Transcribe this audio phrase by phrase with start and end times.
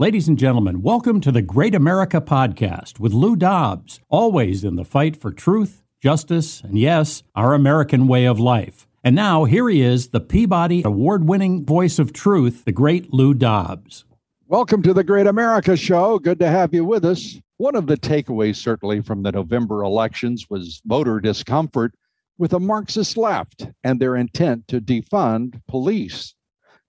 [0.00, 4.84] Ladies and gentlemen, welcome to the Great America Podcast with Lou Dobbs, always in the
[4.86, 8.88] fight for truth, justice, and yes, our American way of life.
[9.04, 13.34] And now here he is, the Peabody Award winning voice of truth, the great Lou
[13.34, 14.06] Dobbs.
[14.48, 16.18] Welcome to the Great America Show.
[16.18, 17.38] Good to have you with us.
[17.58, 21.92] One of the takeaways, certainly, from the November elections was voter discomfort
[22.38, 26.34] with a Marxist left and their intent to defund police.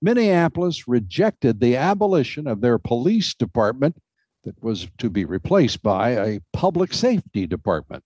[0.02, 3.98] Minneapolis rejected the abolition of their police department
[4.44, 8.03] that was to be replaced by a public safety department.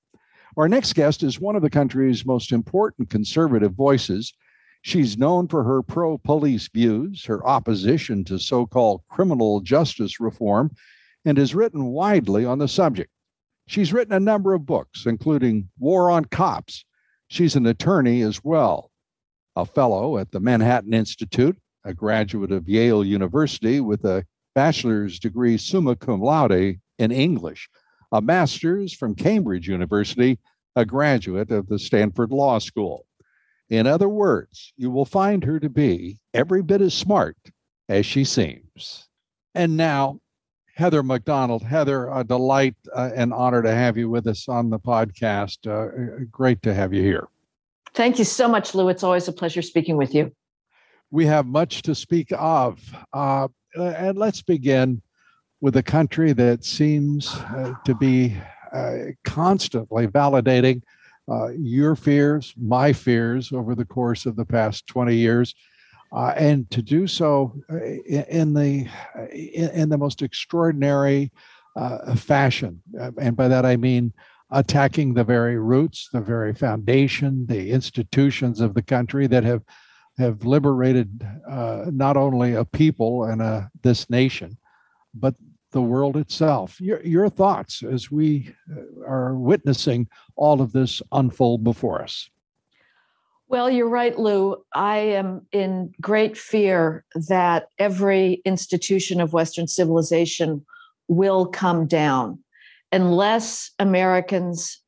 [0.57, 4.33] Our next guest is one of the country's most important conservative voices.
[4.81, 10.75] She's known for her pro police views, her opposition to so called criminal justice reform,
[11.23, 13.11] and has written widely on the subject.
[13.67, 16.85] She's written a number of books, including War on Cops.
[17.29, 18.91] She's an attorney as well,
[19.55, 25.57] a fellow at the Manhattan Institute, a graduate of Yale University with a bachelor's degree
[25.57, 27.69] summa cum laude in English,
[28.11, 30.39] a master's from Cambridge University,
[30.75, 33.05] a graduate of the Stanford Law School.
[33.69, 37.37] In other words, you will find her to be every bit as smart
[37.89, 39.07] as she seems.
[39.53, 40.19] And now
[40.75, 41.63] Heather MacDonald.
[41.63, 45.65] Heather, a delight uh, and honor to have you with us on the podcast.
[45.65, 47.27] Uh, great to have you here.
[47.93, 48.89] Thank you so much, Lou.
[48.89, 50.33] It's always a pleasure speaking with you.
[51.15, 52.77] We have much to speak of.
[53.13, 55.01] Uh, and let's begin
[55.61, 58.35] with a country that seems uh, to be
[58.73, 60.81] uh, constantly validating
[61.31, 65.55] uh, your fears, my fears over the course of the past 20 years
[66.13, 68.85] uh, and to do so uh, in the
[69.31, 71.31] in, the most extraordinary
[72.17, 72.81] fashion.
[73.21, 74.11] And by that I mean
[74.51, 79.63] attacking the very roots, the very foundation, the institutions of the country that have
[80.17, 84.57] have liberated uh, not only a people and a, this nation,
[85.13, 85.35] but
[85.71, 86.79] the world itself.
[86.79, 88.53] Your, your thoughts as we
[89.05, 92.29] are witnessing all of this unfold before us.
[93.47, 94.63] Well, you're right, Lou.
[94.73, 100.65] I am in great fear that every institution of Western civilization
[101.07, 102.39] will come down
[102.91, 104.81] unless Americans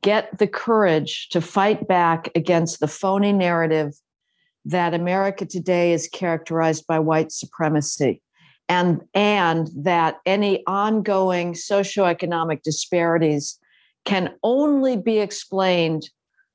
[0.00, 3.92] get the courage to fight back against the phony narrative
[4.64, 8.20] that America today is characterized by white supremacy
[8.68, 13.58] and and that any ongoing socioeconomic disparities
[14.04, 16.08] can only be explained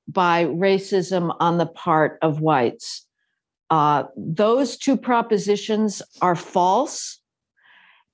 [0.07, 3.05] by racism on the part of whites.
[3.69, 7.19] Uh, those two propositions are false.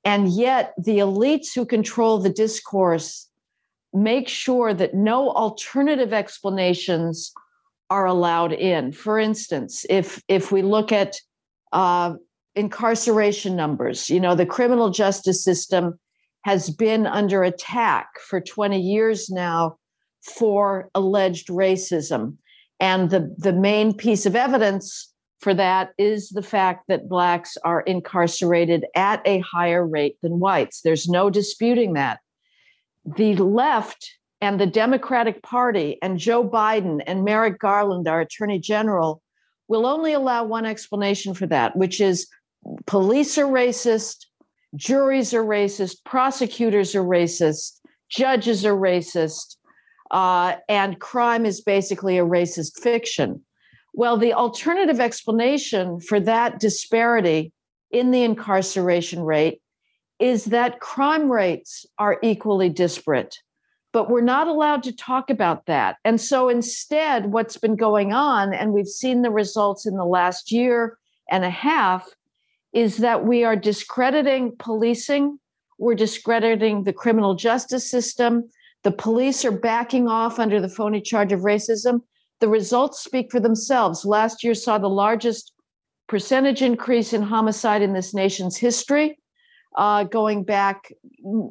[0.03, 3.29] And yet, the elites who control the discourse
[3.93, 7.31] make sure that no alternative explanations
[7.93, 8.91] are allowed in.
[8.91, 11.15] For instance, if, if we look at
[11.71, 12.15] uh,
[12.55, 15.99] incarceration numbers, you know, the criminal justice system
[16.41, 19.77] has been under attack for 20 years now
[20.23, 22.37] for alleged racism.
[22.79, 27.81] And the, the main piece of evidence for that is the fact that Blacks are
[27.81, 30.81] incarcerated at a higher rate than whites.
[30.81, 32.21] There's no disputing that.
[33.05, 34.09] The left
[34.43, 39.21] and the Democratic Party and Joe Biden and Merrick Garland, our Attorney General,
[39.69, 42.27] will only allow one explanation for that, which is
[42.85, 44.25] police are racist,
[44.75, 49.55] juries are racist, prosecutors are racist, judges are racist,
[50.11, 53.41] uh, and crime is basically a racist fiction.
[53.93, 57.53] Well, the alternative explanation for that disparity
[57.91, 59.61] in the incarceration rate
[60.19, 63.37] is that crime rates are equally disparate.
[63.93, 65.97] But we're not allowed to talk about that.
[66.03, 70.51] And so instead, what's been going on, and we've seen the results in the last
[70.51, 70.97] year
[71.29, 72.09] and a half,
[72.73, 75.39] is that we are discrediting policing,
[75.77, 78.49] we're discrediting the criminal justice system,
[78.83, 82.01] the police are backing off under the phony charge of racism.
[82.41, 84.03] The results speak for themselves.
[84.03, 85.53] Last year saw the largest
[86.07, 89.17] percentage increase in homicide in this nation's history,
[89.77, 90.91] uh, going back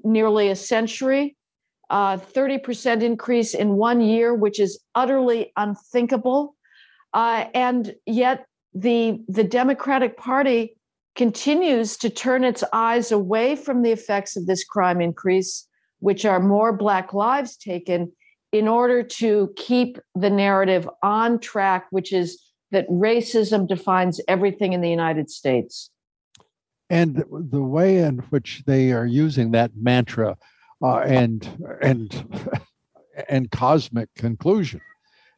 [0.04, 1.36] nearly a century.
[1.92, 6.56] Uh, 30% increase in one year, which is utterly unthinkable.
[7.12, 10.74] Uh, and yet, the, the Democratic Party
[11.16, 15.68] continues to turn its eyes away from the effects of this crime increase,
[15.98, 18.10] which are more Black lives taken,
[18.52, 24.80] in order to keep the narrative on track, which is that racism defines everything in
[24.80, 25.90] the United States.
[26.88, 30.38] And the way in which they are using that mantra
[30.82, 31.48] uh, and
[31.80, 32.48] and
[33.28, 34.80] and cosmic conclusion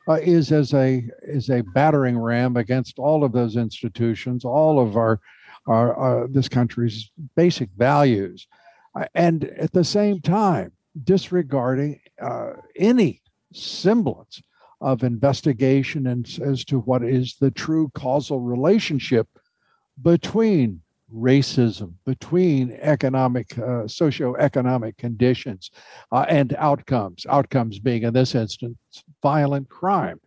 [0.09, 4.97] uh, is as a is a battering ram against all of those institutions, all of
[4.97, 5.21] our
[5.67, 8.47] our, our this country's basic values,
[8.99, 13.21] uh, and at the same time disregarding uh, any
[13.53, 14.41] semblance
[14.81, 19.27] of investigation and as to what is the true causal relationship
[20.03, 20.81] between
[21.15, 25.71] racism, between economic, uh, socioeconomic conditions
[26.13, 28.77] uh, and outcomes, outcomes being in this instance
[29.23, 30.21] violent crime.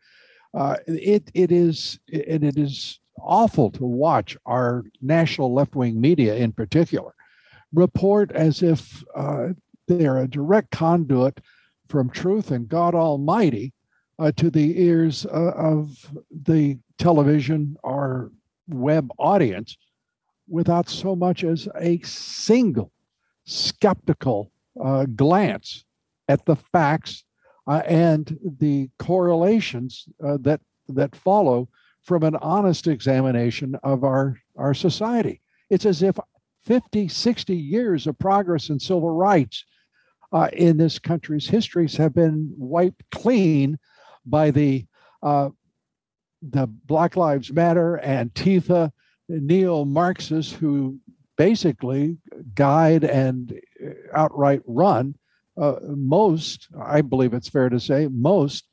[0.53, 6.51] Uh, it, it is it, it is awful to watch our national left-wing media in
[6.51, 7.13] particular
[7.73, 9.47] report as if uh,
[9.87, 11.41] they're a direct conduit
[11.89, 13.73] from truth and God Almighty
[14.19, 18.31] uh, to the ears uh, of the television or
[18.67, 19.77] web audience
[20.47, 22.91] without so much as a single
[23.45, 24.51] skeptical
[24.83, 25.85] uh, glance
[26.27, 27.23] at the facts
[27.67, 31.67] uh, and the correlations uh, that that follow
[32.03, 35.41] from an honest examination of our our society.
[35.69, 36.17] It's as if
[36.63, 39.65] 50, 60 years of progress in civil rights
[40.31, 43.77] uh, in this country's histories have been wiped clean
[44.25, 44.85] by the
[45.23, 45.49] uh,
[46.41, 48.91] the Black Lives Matter, Antifa,
[49.27, 50.99] neo Marxists who
[51.37, 52.17] basically
[52.55, 55.15] guide and uh, outright run
[55.59, 58.67] uh, most, I believe it's fair to say, most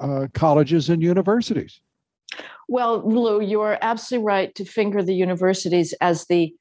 [0.00, 1.80] uh, colleges and universities.
[2.68, 6.54] Well, Lou, you are absolutely right to finger the universities as the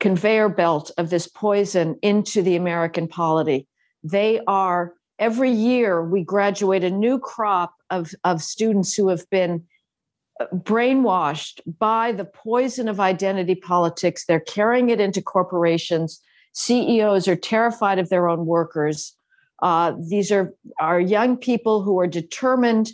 [0.00, 3.68] conveyor belt of this poison into the American polity.
[4.02, 9.64] They are every year we graduate a new crop of, of students who have been
[10.54, 14.24] brainwashed by the poison of identity politics.
[14.24, 16.20] They're carrying it into corporations.
[16.54, 19.14] CEOs are terrified of their own workers.
[19.62, 22.92] Uh, these are, are young people who are determined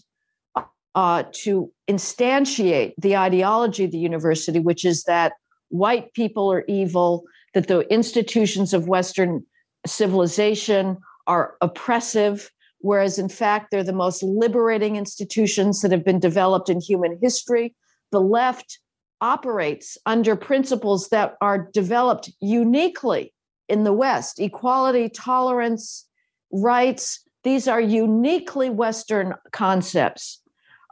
[0.94, 5.32] uh, to instantiate the ideology of the university, which is that
[5.69, 7.25] white people are evil,
[7.55, 9.44] that the institutions of Western
[9.87, 12.50] civilization are oppressive,
[12.81, 17.75] whereas in fact they're the most liberating institutions that have been developed in human history.
[18.13, 18.79] The left
[19.21, 23.35] operates under principles that are developed uniquely
[23.69, 26.07] in the West equality, tolerance,
[26.53, 27.21] rights.
[27.45, 30.41] These are uniquely Western concepts.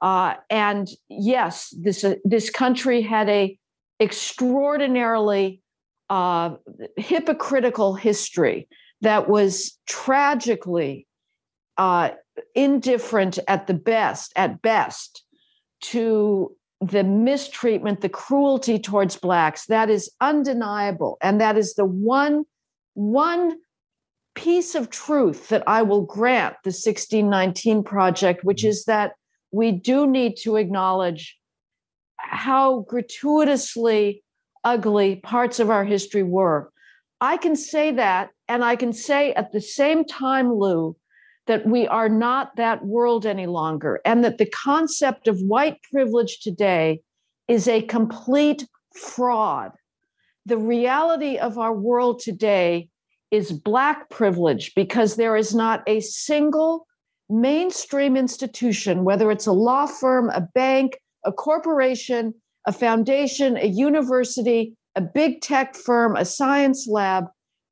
[0.03, 3.59] Uh, and yes, this, uh, this country had a
[3.99, 5.62] extraordinarily
[6.11, 6.50] uh,
[6.97, 8.69] hypocritical history
[9.00, 11.06] that was tragically
[11.78, 12.11] uh,
[12.55, 15.25] indifferent at the best, at best,
[15.81, 19.67] to the mistreatment, the cruelty towards blacks.
[19.67, 22.44] That is undeniable, and that is the one
[22.94, 23.56] one
[24.34, 29.12] piece of truth that I will grant the 1619 project, which is that
[29.50, 31.38] we do need to acknowledge
[32.17, 34.23] how gratuitously
[34.64, 36.70] ugly parts of our history were.
[37.20, 40.97] I can say that, and I can say at the same time, Lou,
[41.47, 46.41] that we are not that world any longer, and that the concept of white privilege
[46.41, 47.00] today
[47.49, 49.73] is a complete fraud.
[50.45, 52.88] The reality of our world today
[53.31, 56.87] is Black privilege because there is not a single
[57.29, 62.35] mainstream institution, whether it's a law firm, a bank, a corporation,
[62.67, 67.26] a foundation, a university, a big tech firm, a science lab,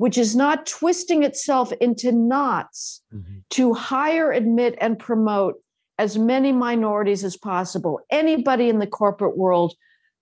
[0.04, 3.38] which is not twisting itself into knots mm-hmm.
[3.48, 5.54] to hire, admit, and promote
[5.98, 7.98] as many minorities as possible.
[8.10, 9.72] Anybody in the corporate world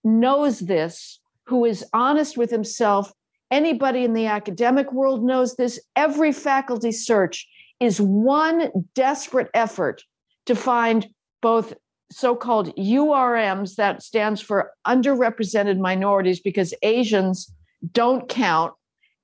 [0.05, 3.13] knows this who is honest with himself.
[3.51, 5.81] Anybody in the academic world knows this.
[5.97, 7.49] Every faculty search
[7.81, 10.05] is one desperate effort
[10.47, 11.09] to find
[11.41, 11.75] both
[12.13, 17.53] so-called URMs that stands for underrepresented minorities because Asians
[17.93, 18.75] don't count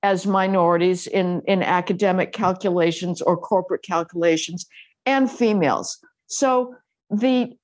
[0.02, 4.67] as minorities in, in academic calculations or corporate calculations
[5.07, 5.99] and females.
[6.26, 6.75] So
[7.11, 7.57] the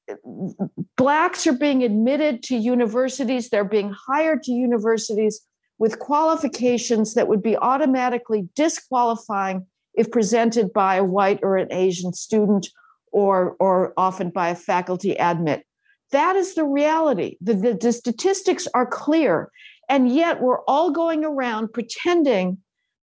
[0.97, 5.41] blacks are being admitted to universities, they're being hired to universities
[5.79, 12.13] with qualifications that would be automatically disqualifying if presented by a white or an Asian
[12.13, 12.69] student
[13.13, 15.65] or, or often by a faculty admit.
[16.11, 17.37] That is the reality.
[17.41, 19.51] The, the, the statistics are clear.
[19.89, 22.59] And yet we're all going around pretending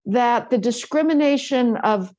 [0.06, 2.14] that the discrimination of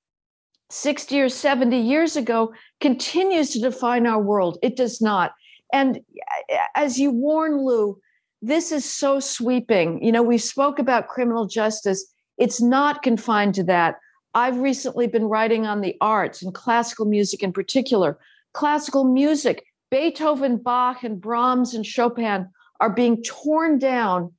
[0.71, 4.59] 60 or 70 years ago continues to define our world.
[4.62, 5.33] It does not.
[5.73, 7.99] And uh, uh, as you warn, Lou,
[8.40, 10.02] this is so sweeping.
[10.02, 12.12] You know, we spoke about criminal justice.
[12.38, 13.97] It's not confined to that.
[14.35, 18.19] I've recently been writing on the arts and classical music in particular.
[18.54, 22.49] Classical music, Beethoven, Bach, and Brahms and Chopin
[22.81, 24.33] are being torn down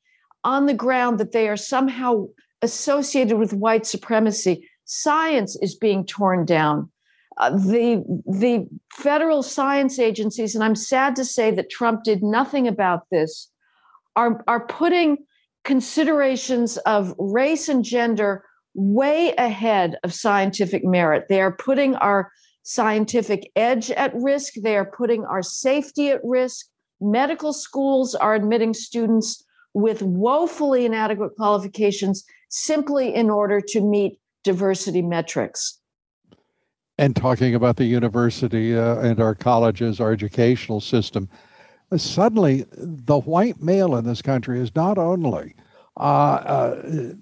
[0.43, 2.25] on the ground that they are somehow
[2.61, 4.67] associated with white supremacy.
[4.85, 6.89] Science is being torn down.
[7.37, 12.67] Uh, the the federal science agencies, and I'm sad to say that Trump did nothing
[12.67, 13.49] about this,
[14.15, 15.17] are are putting
[15.63, 18.43] considerations of race and gender
[18.75, 21.25] way ahead of scientific merit.
[21.29, 22.31] They are putting our
[22.63, 24.53] scientific edge at risk.
[24.61, 26.67] They are putting our safety at risk.
[27.01, 35.01] Medical schools are admitting students with woefully inadequate qualifications simply in order to meet diversity
[35.01, 35.79] metrics.
[36.97, 41.27] And talking about the university uh, and our colleges, our educational system,
[41.91, 45.55] uh, suddenly the white male in this country is not only
[45.97, 47.13] uh, uh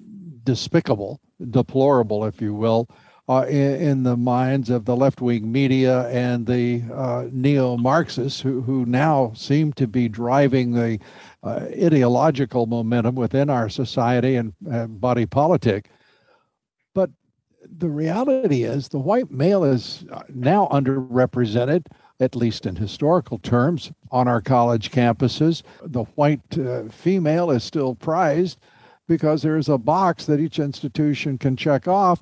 [0.44, 2.90] despicable, deplorable, if you will,
[3.32, 8.42] uh, in, in, the minds of the left wing media and the uh, neo Marxists
[8.42, 11.00] who, who now seem to be driving the
[11.42, 14.54] uh, ideological momentum within our society and
[15.00, 15.90] body politic.
[16.94, 17.10] But
[17.78, 21.86] the reality is the white male is now underrepresented
[22.20, 27.96] at least in historical terms on our college campuses the white uh, female is still
[27.96, 28.60] prized
[29.08, 32.22] because there is a box that each institution can check off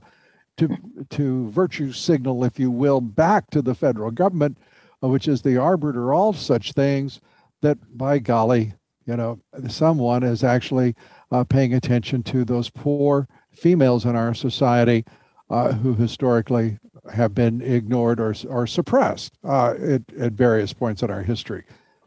[0.60, 0.78] to
[1.10, 4.58] to virtue signal, if you will, back to the federal government,
[5.04, 7.22] uh, which is the arbiter of all such things.
[7.62, 8.74] That by golly,
[9.06, 10.96] you know, someone is actually
[11.32, 15.04] uh, paying attention to those poor females in our society
[15.50, 16.80] uh, who historically
[17.14, 21.64] have been ignored or, or suppressed uh, at, at various points in our history.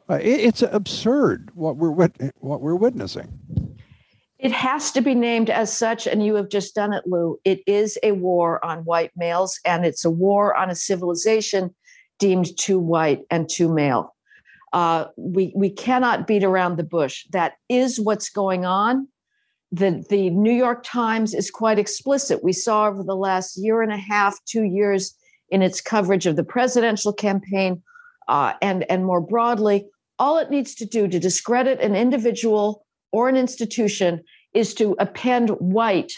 [0.09, 1.91] Uh, it, it's absurd what we're
[2.39, 3.29] what we're witnessing.
[4.43, 7.39] It has to be named as such, and you have just done it, Lou.
[7.45, 11.73] It is a war on white males, and it's a war on a civilization
[12.19, 14.17] deemed too white and too male.
[14.73, 17.25] Uh, we we cannot beat around the bush.
[17.31, 19.07] That is what's going on.
[19.71, 22.43] The the New York Times is quite explicit.
[22.43, 25.15] We saw over the last year and a half, two years,
[25.51, 27.81] in its coverage of the presidential campaign,
[28.27, 29.87] uh, and and more broadly,
[30.19, 34.23] all it needs to do to discredit an individual or an institution
[34.55, 36.13] is to append white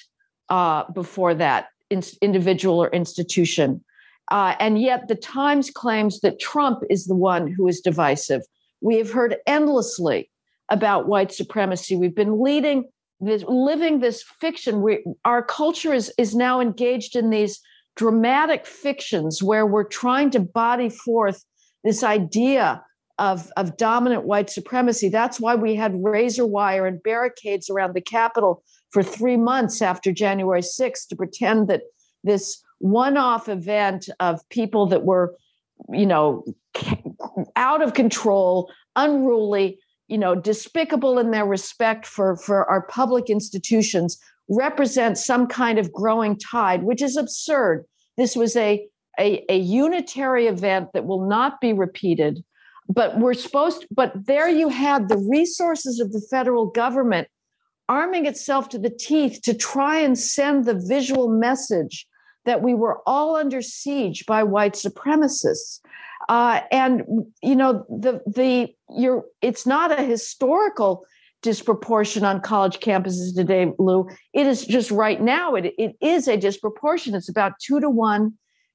[0.48, 3.84] uh, before that in, individual or institution.
[4.30, 8.42] Uh, and yet the Times claims that Trump is the one who is divisive.
[8.80, 10.30] We have heard endlessly
[10.70, 11.94] about white supremacy.
[11.94, 12.88] We've been leading
[13.20, 14.82] this, living this fiction.
[14.82, 17.60] We, our culture is, is now engaged in these
[17.96, 21.44] dramatic fictions where we're trying to body forth
[21.84, 22.82] this idea
[23.18, 25.08] of, of dominant white supremacy.
[25.08, 30.12] That's why we had razor wire and barricades around the Capitol for three months after
[30.12, 31.82] January 6th to pretend that
[32.22, 35.34] this one off event of people that were,
[35.92, 36.44] you know,
[37.56, 39.78] out of control, unruly,
[40.08, 44.18] you know, despicable in their respect for, for our public institutions
[44.48, 47.84] represents some kind of growing tide, which is absurd.
[48.16, 48.86] This was a,
[49.18, 52.44] a, a unitary event that will not be repeated
[52.88, 57.28] but we're supposed to, but there you had the resources of the federal government
[57.88, 62.06] arming itself to the teeth to try and send the visual message
[62.44, 65.80] that we were all under siege by white supremacists.
[66.28, 67.02] Uh, and
[67.42, 71.04] you know the the you're it's not a historical
[71.42, 74.08] disproportion on college campuses today lou.
[74.32, 77.14] It is just right now it, it is a disproportion.
[77.14, 78.34] It's about two to one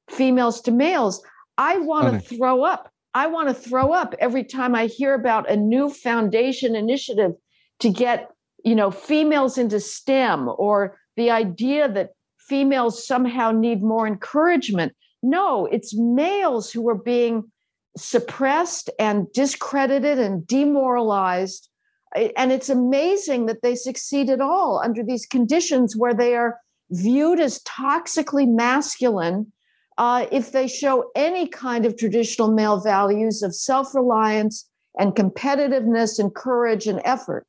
[0.10, 1.24] females to males.
[1.58, 5.50] I want to throw up I want to throw up every time I hear about
[5.50, 7.32] a new foundation initiative
[7.80, 8.32] to get,
[8.64, 14.94] you know, females into STEM or the idea that females somehow need more encouragement.
[15.24, 17.52] No, it's males who are being
[17.98, 21.70] suppressed and discredited and demoralized.
[22.16, 26.60] And it's amazing that they succeed at all under these conditions where they are
[26.92, 29.52] viewed as toxically masculine
[30.00, 36.18] uh, if they show any kind of traditional male values of self reliance and competitiveness
[36.18, 37.46] and courage and effort.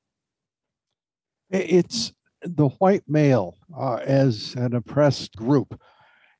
[1.50, 5.80] It's the white male uh, as an oppressed group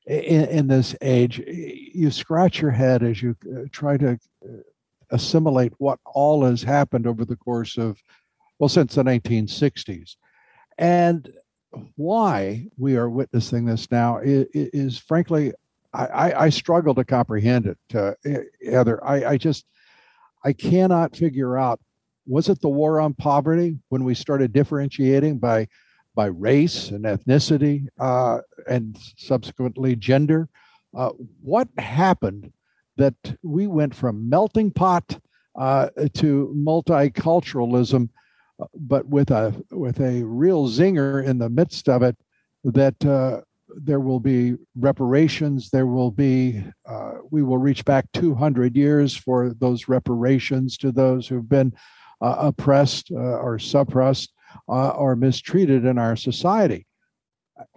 [0.05, 1.39] in, in, this age.
[1.39, 4.47] You scratch your head as you uh, try to uh,
[5.11, 7.97] assimilate what all has happened over the course of
[8.59, 10.17] well, since the 1960s.
[10.77, 11.31] And
[11.95, 15.53] why we are witnessing this now is, is frankly,
[15.93, 17.77] I, I, struggle to comprehend it.
[17.93, 18.13] Uh,
[18.65, 19.65] Heather, I, I just,
[20.43, 21.79] I cannot figure out.
[22.25, 25.67] Was it the war on poverty when we started differentiating by
[26.13, 30.47] by race and ethnicity uh, and subsequently gender?
[30.95, 31.09] Uh,
[31.41, 32.53] what happened
[32.97, 35.19] that we went from melting pot
[35.59, 38.09] uh, to multiculturalism,
[38.61, 42.15] uh, but with a with a real zinger in the midst of it
[42.63, 43.41] that uh,
[43.77, 45.69] there will be reparations.
[45.69, 51.27] There will be, uh, we will reach back 200 years for those reparations to those
[51.27, 51.73] who've been
[52.21, 54.33] uh, oppressed uh, or suppressed
[54.69, 56.85] uh, or mistreated in our society.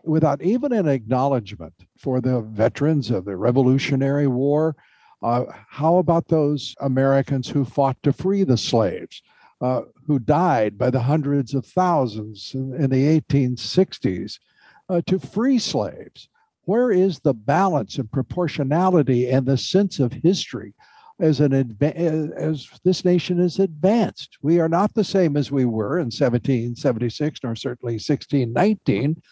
[0.03, 4.77] Without even an acknowledgement for the veterans of the Revolutionary War,
[5.23, 9.23] uh, how about those Americans who fought to free the slaves?
[9.61, 14.39] Uh, who died by the hundreds of thousands in, in the 1860s
[14.88, 16.29] uh, to free slaves?
[16.64, 20.75] Where is the balance and proportionality and the sense of history
[21.21, 24.38] as an adva- as this nation is advanced?
[24.43, 29.23] We are not the same as we were in 1776 nor certainly 1619.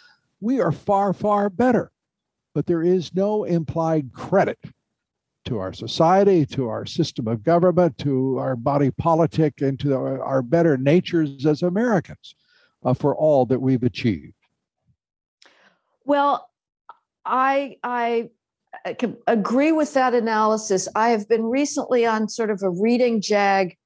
[0.40, 1.90] We are far far better,
[2.54, 4.58] but there is no implied credit
[5.44, 10.22] to our society, to our system of government, to our body politic, and to our,
[10.22, 12.34] our better natures as Americans
[12.84, 14.34] uh, for all that we've achieved.
[16.04, 16.48] Well,
[17.24, 18.30] I I
[18.98, 20.88] can agree with that analysis.
[20.94, 23.76] I have been recently on sort of a reading jag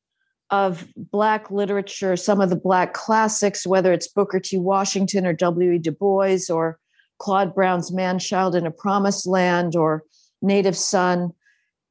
[0.50, 4.58] of Black literature, some of the Black classics, whether it's Booker T.
[4.58, 5.78] Washington or W.E.
[5.78, 6.78] Du Bois or
[7.18, 10.04] Claude Brown's Man Child in a Promised Land or
[10.42, 11.32] Native Son.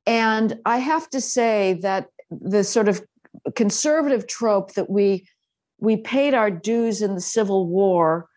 [0.05, 3.03] And I have to say that the sort of
[3.55, 5.27] conservative trope that we
[5.79, 8.29] we paid our dues in the Civil War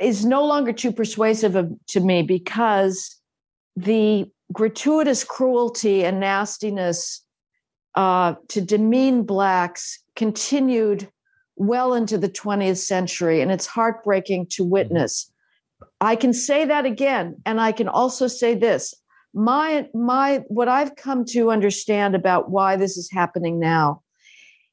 [0.00, 3.16] is no longer too persuasive of, to me because
[3.76, 7.24] the gratuitous cruelty and nastiness
[7.94, 11.08] uh, to demean blacks continued
[11.56, 14.72] well into the 20th century, and it's heartbreaking to mm-hmm.
[14.72, 15.30] witness.
[16.00, 18.94] I can say that again, and I can also say this.
[19.34, 24.02] My my what I've come to understand about why this is happening now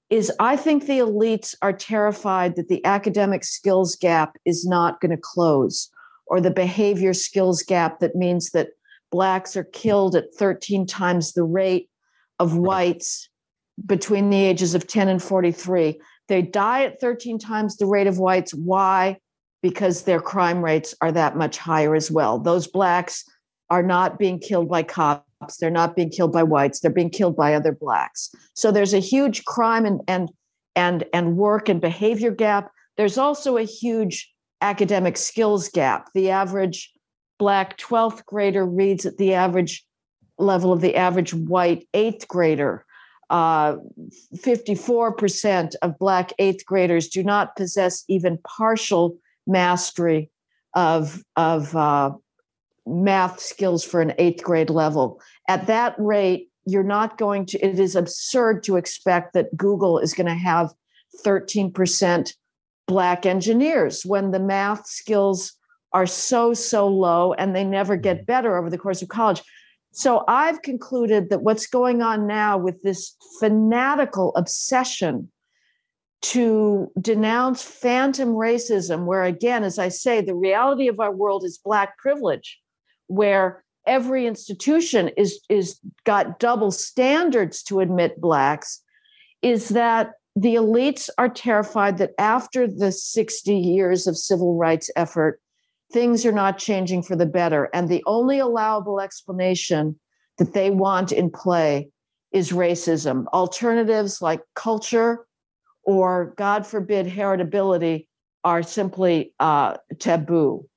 [0.09, 5.11] is I think the elites are terrified that the academic skills gap is not going
[5.11, 5.89] to close,
[6.27, 8.69] or the behavior skills gap that means that
[9.11, 11.89] blacks are killed at 13 times the rate
[12.39, 13.29] of whites
[13.85, 15.99] between the ages of 10 and 43.
[16.27, 18.53] They die at 13 times the rate of whites.
[18.53, 19.19] Why?
[19.61, 22.39] Because their crime rates are that much higher as well.
[22.39, 23.23] Those blacks
[23.69, 25.25] are not being killed by cops
[25.59, 26.79] they're not being killed by whites.
[26.79, 28.29] They're being killed by other blacks.
[28.53, 30.29] So there's a huge crime and and
[30.75, 32.71] and and work and behavior gap.
[32.97, 36.09] There's also a huge academic skills gap.
[36.13, 36.91] The average
[37.37, 39.85] black 12th grader reads at the average
[40.37, 42.85] level of the average white eighth grader.
[43.29, 43.77] Uh,
[44.35, 49.17] 54% of black eighth graders do not possess even partial
[49.47, 50.29] mastery
[50.75, 52.11] of, of uh,
[52.85, 55.21] math skills for an eighth grade level.
[55.47, 60.13] At that rate, you're not going to, it is absurd to expect that Google is
[60.13, 60.73] going to have
[61.23, 62.33] 13%
[62.87, 65.53] Black engineers when the math skills
[65.93, 68.25] are so, so low and they never get mm-hmm.
[68.25, 69.41] better over the course of college.
[69.91, 75.31] So I've concluded that what's going on now with this fanatical obsession
[76.21, 81.57] to denounce phantom racism, where again, as I say, the reality of our world is
[81.57, 82.59] Black privilege
[83.07, 88.81] where every institution is is got double standards to admit blacks
[89.41, 95.39] is that the elites are terrified that after the 60 years of civil rights effort
[95.91, 97.69] things are not changing for the better.
[97.73, 99.99] And the only allowable explanation
[100.37, 101.89] that they want in play
[102.31, 103.25] is racism.
[103.27, 105.25] Alternatives like culture
[105.83, 108.07] or god forbid heritability
[108.43, 110.67] are simply uh, taboo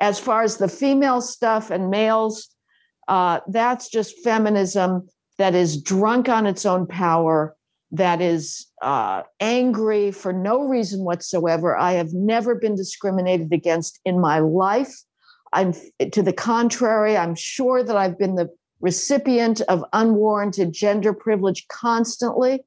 [0.00, 2.48] as far as the female stuff and males,
[3.08, 7.56] uh, that's just feminism that is drunk on its own power,
[7.90, 11.76] that is uh, angry for no reason whatsoever.
[11.76, 14.94] I have never been discriminated against in my life.
[15.52, 15.74] I'm
[16.12, 18.48] to the contrary, I'm sure that I've been the
[18.80, 22.64] recipient of unwarranted gender privilege constantly.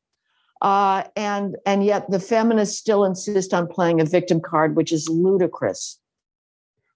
[0.62, 5.10] Uh, and and yet the feminists still insist on playing a victim card, which is
[5.10, 6.00] ludicrous.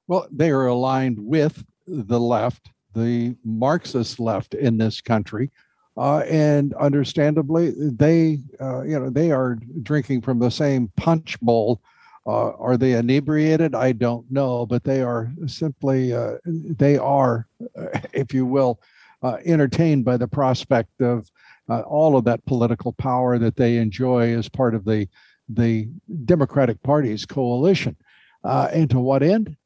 [0.09, 5.51] Well, they are aligned with the left, the Marxist left in this country,
[5.97, 11.81] Uh, and understandably, they, uh, you know, they are drinking from the same punch bowl.
[12.25, 13.75] Uh, are they inebriated?
[13.75, 17.47] I don't know, but they are simply, uh, they are,
[18.13, 18.79] if you will,
[19.23, 21.29] uh, entertained by the prospect of
[21.67, 25.07] uh, all of that political power that they enjoy as part of the
[25.49, 25.89] the
[26.25, 27.95] Democratic Party's coalition.
[28.43, 29.57] and to what end?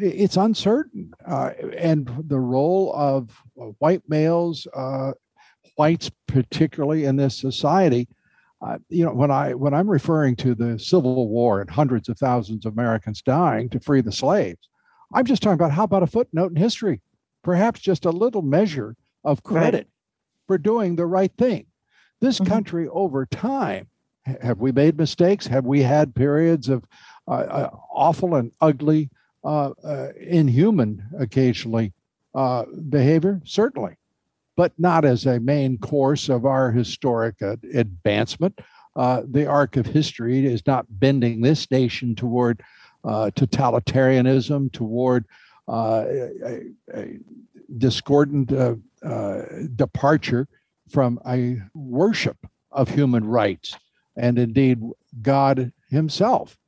[0.00, 1.12] It's uncertain.
[1.26, 3.30] and the role of
[3.78, 4.66] white males
[5.78, 8.08] whites, particularly in this society.
[8.60, 12.18] Uh, you know, when I when I'm referring to the Civil War and hundreds of
[12.18, 14.68] thousands of Americans dying to free the slaves,
[15.14, 17.00] I'm just talking about how about a footnote in history,
[17.44, 19.86] perhaps just a little measure of credit right.
[20.48, 21.66] for doing the right thing.
[22.20, 22.52] This mm-hmm.
[22.52, 23.88] country, over time,
[24.42, 25.46] have we made mistakes?
[25.46, 26.84] Have we had periods of
[27.28, 29.17] uh, uh, awful and ugly, uh, uh,
[30.20, 31.92] inhuman, occasionally
[32.34, 33.40] uh, behavior?
[33.44, 33.96] Certainly
[34.58, 38.60] but not as a main course of our historic uh, advancement.
[38.96, 42.60] Uh, the arc of history is not bending this nation toward
[43.04, 45.24] uh, totalitarianism, toward
[45.68, 46.04] uh,
[46.44, 47.18] a, a,
[47.76, 49.42] discordant uh, uh,
[49.76, 50.48] departure
[50.90, 52.38] from a worship
[52.72, 53.76] of human rights
[54.16, 54.82] and indeed
[55.22, 56.58] God Himself.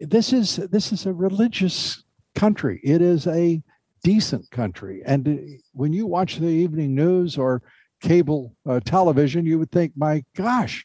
[0.00, 2.01] This is this is a religious
[2.34, 2.80] country.
[2.82, 3.62] It is a
[4.02, 5.02] decent country.
[5.06, 5.36] And uh,
[5.72, 7.62] when you watch the evening news or
[8.00, 10.84] cable uh, television, you would think, my gosh,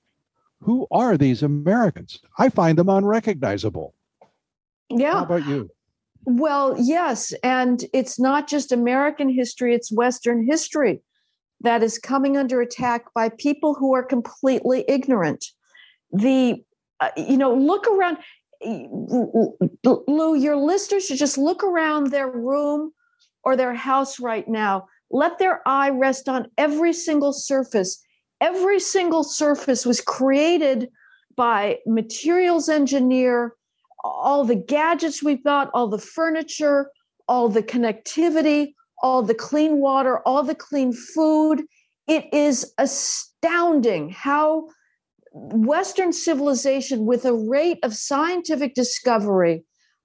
[0.62, 2.20] who are these Americans?
[2.38, 3.94] I find them unrecognizable.
[4.90, 5.14] Yeah.
[5.14, 5.70] How about you?
[6.26, 7.34] Well, yes.
[7.44, 11.02] And it's not just American history, it's Western history
[11.62, 15.46] that is coming under attack by people who are completely ignorant.
[16.12, 16.64] The,
[17.00, 18.18] uh, you know, look around.
[18.64, 22.92] Lou, your listeners should just look around their room
[23.44, 28.02] or their house right now, let their eye rest on every single surface.
[28.42, 30.90] Every single surface was created
[31.36, 33.56] by materials engineer,
[34.04, 36.92] all the gadgets we've got, all the furniture,
[37.28, 41.64] all the connectivity, all the clean water, all the clean food.
[42.08, 44.70] It is astounding how
[45.40, 49.64] Western civilization, with a rate of scientific discovery,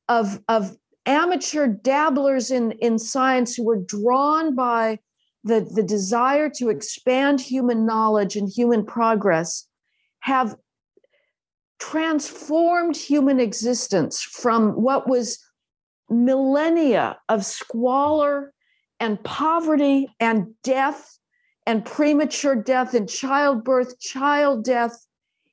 [0.09, 4.99] of, of amateur dabblers in, in science who were drawn by
[5.45, 9.67] the, the desire to expand human knowledge and human progress
[10.21, 10.57] have
[11.81, 15.39] transformed human existence from what was
[16.09, 18.53] millennia of squalor
[19.01, 21.19] and poverty and death
[21.67, 25.07] and premature death and childbirth, child death,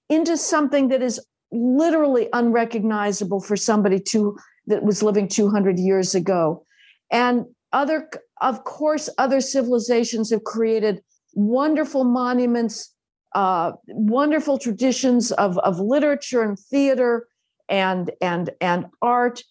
[0.10, 1.20] into something that is
[1.52, 6.66] literally unrecognizable for somebody to that was living 200 years ago.
[7.12, 8.10] And other,
[8.42, 11.02] of course, other civilizations have created
[11.34, 12.94] wonderful monuments,
[13.36, 17.28] uh, wonderful traditions of, of literature and theater
[17.68, 19.44] and, and, and art.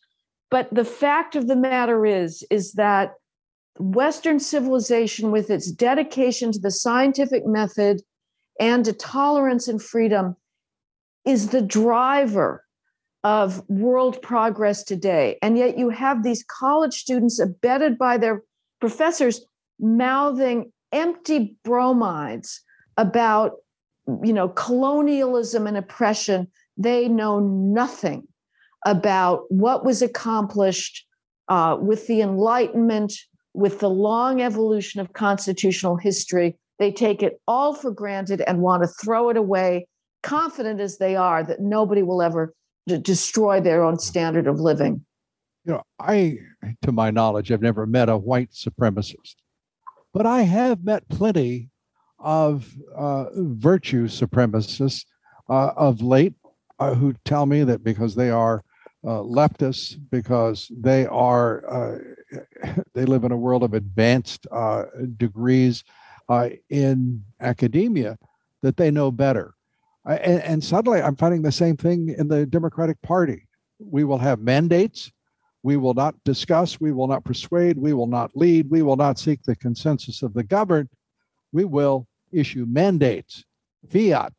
[0.51, 3.15] But the fact of the matter is, is that
[3.79, 8.03] Western civilization, with its dedication to the scientific method
[8.59, 10.37] and to tolerance and freedom,
[11.25, 12.65] is the driver
[13.25, 15.39] of world progress today.
[15.43, 18.43] And yet you have these college students abetted by their
[18.81, 19.45] professors
[19.81, 22.63] mouthing empty bromides
[22.97, 23.57] about
[24.25, 28.27] you know colonialism and oppression they know nothing
[28.87, 31.07] about what was accomplished
[31.49, 33.13] uh, with the enlightenment
[33.55, 38.83] with the long evolution of constitutional history they take it all for granted and want
[38.83, 39.87] to throw it away
[40.23, 42.55] confident as they are that nobody will ever
[42.89, 45.05] to destroy their own standard of living.
[45.65, 46.39] You know, I,
[46.83, 49.37] to my knowledge, have never met a white supremacist,
[50.15, 51.71] but I have met plenty
[52.19, 55.05] of uh, virtue supremacists
[55.49, 56.35] uh, of late
[56.79, 58.65] uh, who tell me that because they are
[59.05, 64.85] uh, leftists, because they are uh, they live in a world of advanced uh,
[65.17, 65.85] degrees
[66.69, 68.19] in academia,
[68.63, 69.55] that they know better
[70.09, 73.47] and, and suddenly I'm finding the same thing in the Democratic Party.
[73.79, 75.13] We will have mandates.
[75.63, 76.81] We will not discuss.
[76.81, 77.77] We will not persuade.
[77.77, 78.71] We will not lead.
[78.71, 80.89] We will not seek the consensus of the governed.
[81.53, 83.45] We will issue mandates,
[83.91, 84.33] fiat,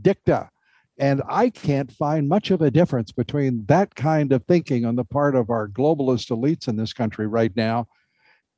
[0.00, 0.50] dicta.
[0.98, 5.04] And I can't find much of a difference between that kind of thinking on the
[5.04, 7.86] part of our globalist elites in this country right now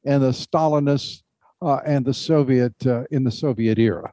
[0.05, 1.23] and the Stalinists
[1.61, 4.13] uh, and the Soviet uh, in the Soviet era.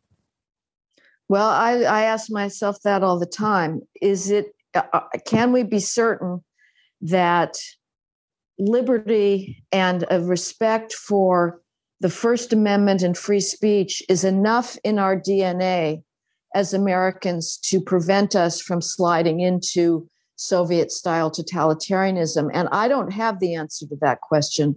[1.27, 3.81] Well, I, I ask myself that all the time.
[4.01, 6.43] Is it, uh, uh, can we be certain
[7.01, 7.57] that
[8.59, 11.61] liberty and a respect for
[11.99, 16.03] the First Amendment and free speech is enough in our DNA
[16.53, 22.49] as Americans to prevent us from sliding into Soviet style totalitarianism?
[22.53, 24.75] And I don't have the answer to that question.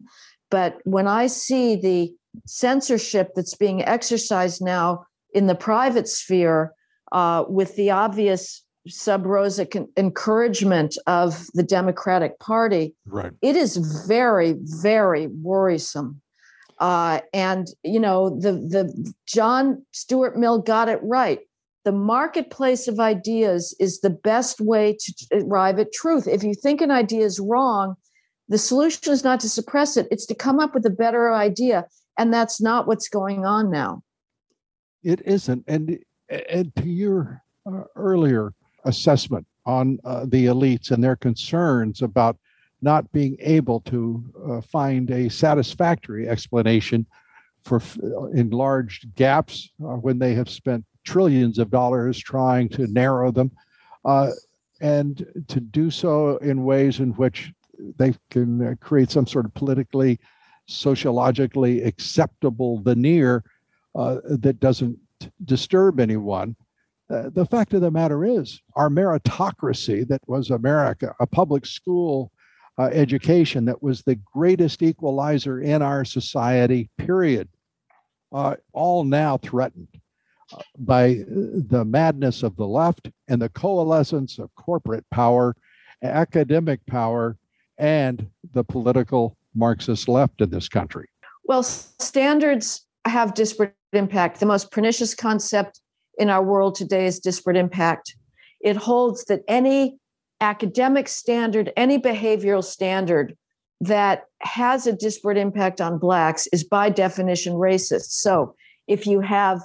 [0.50, 2.14] But when I see the
[2.46, 6.72] censorship that's being exercised now in the private sphere
[7.12, 13.32] uh, with the obvious sub rosa con- encouragement of the Democratic Party, right.
[13.42, 16.20] it is very, very worrisome.
[16.78, 21.40] Uh, and you know the the John Stuart Mill got it right.
[21.84, 26.28] The marketplace of ideas is the best way to arrive at truth.
[26.28, 27.96] If you think an idea is wrong,
[28.48, 31.84] the solution is not to suppress it; it's to come up with a better idea,
[32.16, 34.02] and that's not what's going on now.
[35.08, 38.52] It isn't, and and to your uh, earlier
[38.84, 42.36] assessment on uh, the elites and their concerns about
[42.82, 47.06] not being able to uh, find a satisfactory explanation
[47.62, 47.96] for f-
[48.34, 53.50] enlarged gaps uh, when they have spent trillions of dollars trying to narrow them,
[54.04, 54.28] uh,
[54.82, 57.50] and to do so in ways in which
[57.96, 60.20] they can uh, create some sort of politically,
[60.66, 63.57] sociologically acceptable veneer uh,
[63.94, 64.98] that doesn't
[65.44, 66.56] disturb anyone.
[67.10, 72.30] Uh, the fact of the matter is, our meritocracy that was America, a public school
[72.78, 77.48] uh, education that was the greatest equalizer in our society, period,
[78.32, 79.88] uh, all now threatened
[80.52, 85.56] uh, by the madness of the left and the coalescence of corporate power,
[86.02, 87.38] academic power,
[87.78, 91.08] and the political Marxist left in this country.
[91.44, 94.40] Well, standards have disparate impact.
[94.40, 95.80] The most pernicious concept
[96.18, 98.14] in our world today is disparate impact.
[98.60, 99.98] It holds that any
[100.40, 103.36] academic standard, any behavioral standard
[103.80, 108.10] that has a disparate impact on blacks is by definition racist.
[108.10, 108.54] So
[108.86, 109.60] if you have,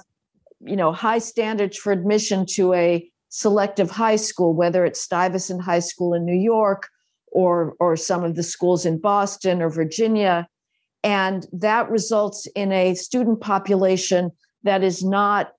[0.60, 5.80] you know, high standards for admission to a selective high school, whether it's Stuyvesant High
[5.80, 6.88] School in New York
[7.32, 10.46] or or some of the schools in Boston or Virginia,
[11.04, 15.52] and that results in a student population that is not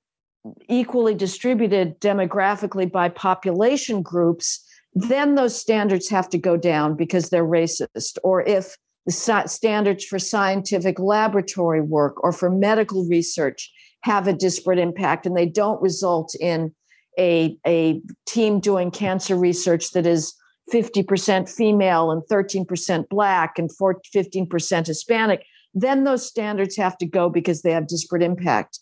[0.67, 7.45] equally distributed demographically by population groups, then those standards have to go down because they're
[7.45, 8.17] racist.
[8.23, 14.79] Or if the standards for scientific laboratory work or for medical research have a disparate
[14.79, 16.73] impact and they don't result in
[17.19, 20.33] a, a team doing cancer research that is
[20.73, 27.61] 50% female and 13% black and 15% Hispanic, then those standards have to go because
[27.61, 28.79] they have disparate impact.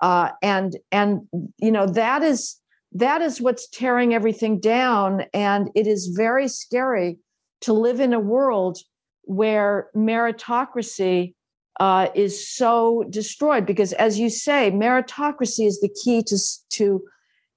[0.00, 1.20] Uh, and and
[1.58, 2.56] you know that is
[2.90, 7.18] that is what's tearing everything down and it is very scary
[7.60, 8.78] to live in a world
[9.22, 11.34] where meritocracy
[11.78, 16.36] uh, is so destroyed because as you say meritocracy is the key to
[16.70, 17.00] to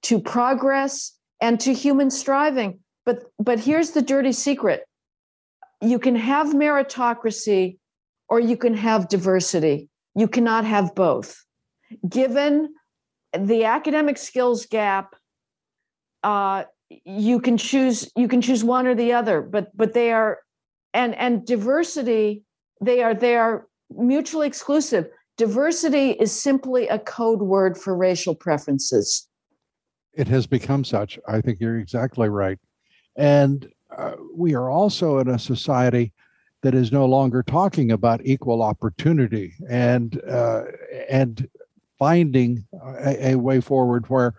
[0.02, 4.84] to progress and to human striving but but here's the dirty secret.
[5.80, 7.78] You can have meritocracy
[8.28, 9.88] or you can have diversity.
[10.14, 11.42] You cannot have both.
[12.06, 12.74] Given
[13.38, 15.14] the academic skills gap
[16.22, 16.64] uh,
[17.04, 20.38] you can choose you can choose one or the other but but they are
[20.94, 22.42] and and diversity
[22.80, 25.08] they are they are mutually exclusive.
[25.36, 29.28] Diversity is simply a code word for racial preferences.
[30.14, 31.18] It has become such.
[31.28, 32.58] I think you're exactly right
[33.16, 36.12] and uh, we are also in a society
[36.62, 40.64] that is no longer talking about equal opportunity and uh,
[41.08, 41.48] and
[41.98, 42.66] finding
[43.04, 44.34] a, a, way forward where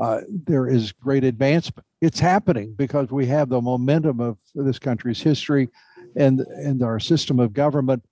[0.00, 1.86] uh, there is great advancement.
[2.00, 5.68] It's happening because we have the momentum of this country's history
[6.16, 8.04] and, and our system of government,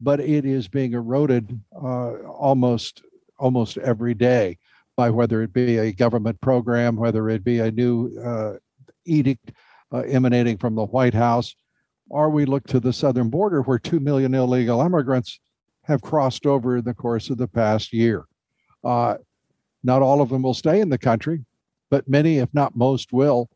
[0.00, 3.02] but it is being eroded uh, almost
[3.38, 4.58] almost every day
[4.96, 8.54] by whether it be a government program, whether it be a new uh,
[9.08, 9.52] edict
[9.92, 11.54] uh, emanating from the White House,
[12.10, 15.40] or we look to the southern border where 2 million illegal immigrants
[15.84, 18.24] have crossed over in the course of the past year.
[18.84, 19.16] Uh,
[19.82, 21.44] not all of them will stay in the country,
[21.90, 23.48] but many, if not most, will.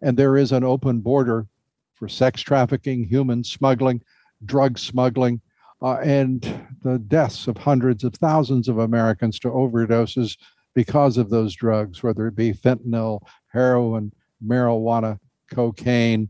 [0.00, 1.46] And there is an open border
[1.94, 4.02] for sex trafficking, human smuggling,
[4.44, 5.40] drug smuggling,
[5.82, 6.42] uh, and
[6.82, 10.36] the deaths of hundreds of thousands of Americans to overdoses
[10.74, 13.20] because of those drugs, whether it be fentanyl,
[13.52, 14.12] heroin,
[14.44, 15.18] marijuana,
[15.52, 16.28] cocaine.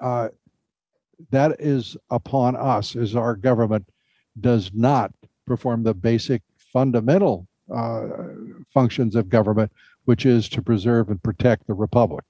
[0.00, 0.28] Uh,
[1.30, 3.88] that is upon us as our government
[4.40, 5.12] does not
[5.46, 8.08] perform the basic fundamental uh,
[8.72, 9.70] functions of government,
[10.04, 12.24] which is to preserve and protect the republic.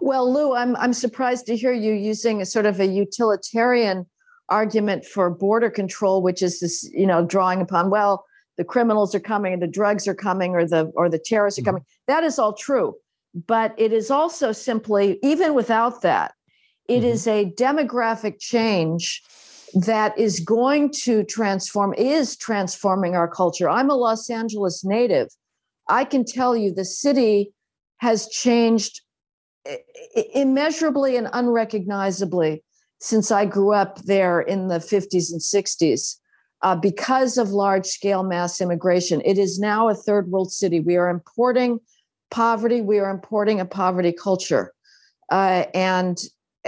[0.00, 4.06] Well, Lou, I'm I'm surprised to hear you using a sort of a utilitarian
[4.48, 8.24] argument for border control, which is this, you know, drawing upon, well,
[8.58, 11.62] the criminals are coming and the drugs are coming or the or the terrorists are
[11.62, 11.70] mm-hmm.
[11.70, 11.84] coming.
[12.06, 12.94] That is all true.
[13.34, 16.34] But it is also simply, even without that,
[16.88, 17.06] it mm-hmm.
[17.06, 19.22] is a demographic change
[19.74, 23.70] that is going to transform, is transforming our culture.
[23.70, 25.28] I'm a Los Angeles native.
[25.88, 27.52] I can tell you the city
[27.98, 29.00] has changed
[30.34, 32.62] immeasurably and unrecognizably
[33.00, 36.16] since I grew up there in the 50s and 60s
[36.62, 39.22] uh, because of large scale mass immigration.
[39.24, 40.80] It is now a third world city.
[40.80, 41.80] We are importing
[42.32, 44.72] poverty, we are importing a poverty culture.
[45.30, 46.18] Uh, and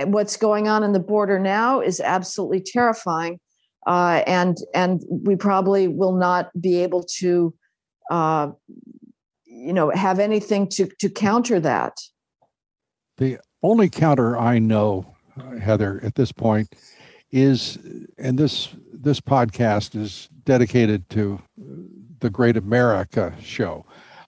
[0.04, 3.40] what's going on in the border now is absolutely terrifying.
[3.86, 7.52] Uh, and and we probably will not be able to,
[8.10, 8.50] uh,
[9.44, 11.98] you know, have anything to to counter that.
[13.18, 15.14] The only counter I know,
[15.60, 16.74] Heather, at this point,
[17.30, 17.78] is,
[18.16, 21.42] and this this podcast is dedicated to
[22.20, 23.84] the Great America Show.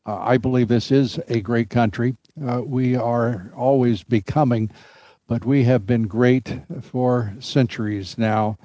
[0.06, 2.16] Uh, I believe this is a great country.
[2.46, 4.70] Uh, we are always becoming,
[5.26, 8.56] but we have been great for centuries now,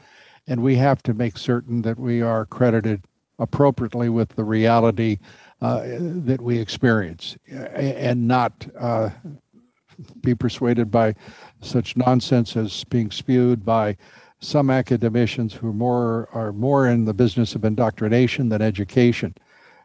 [0.48, 3.04] and we have to make certain that we are credited
[3.40, 5.18] appropriately with the reality
[5.62, 9.10] uh, that we experience and not uh,
[10.22, 11.16] be persuaded by
[11.62, 13.98] such nonsense as being spewed by
[14.40, 19.34] some academicians who more are more in the business of indoctrination than education,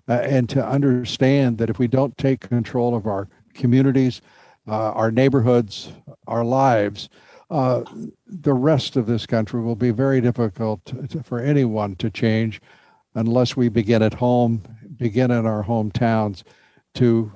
[0.09, 4.21] uh, and to understand that if we don't take control of our communities,
[4.69, 5.92] uh, our neighborhoods,
[6.27, 7.09] our lives,
[7.51, 7.83] uh,
[8.27, 12.61] the rest of this country will be very difficult to, for anyone to change
[13.14, 14.62] unless we begin at home,
[14.97, 16.42] begin in our hometowns
[16.95, 17.33] to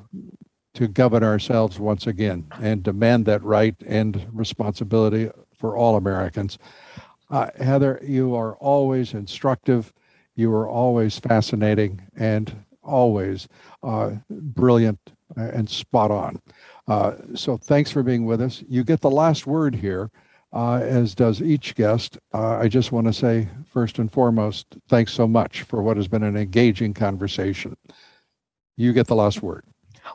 [0.72, 6.58] to govern ourselves once again and demand that right and responsibility for all Americans.
[7.28, 9.92] Uh, Heather, you are always instructive.
[10.40, 13.46] You are always fascinating and always
[13.82, 14.98] uh, brilliant
[15.36, 16.40] and spot on.
[16.88, 18.64] Uh, so thanks for being with us.
[18.66, 20.10] You get the last word here,
[20.54, 22.16] uh, as does each guest.
[22.32, 26.08] Uh, I just want to say, first and foremost, thanks so much for what has
[26.08, 27.76] been an engaging conversation.
[28.78, 29.66] You get the last word.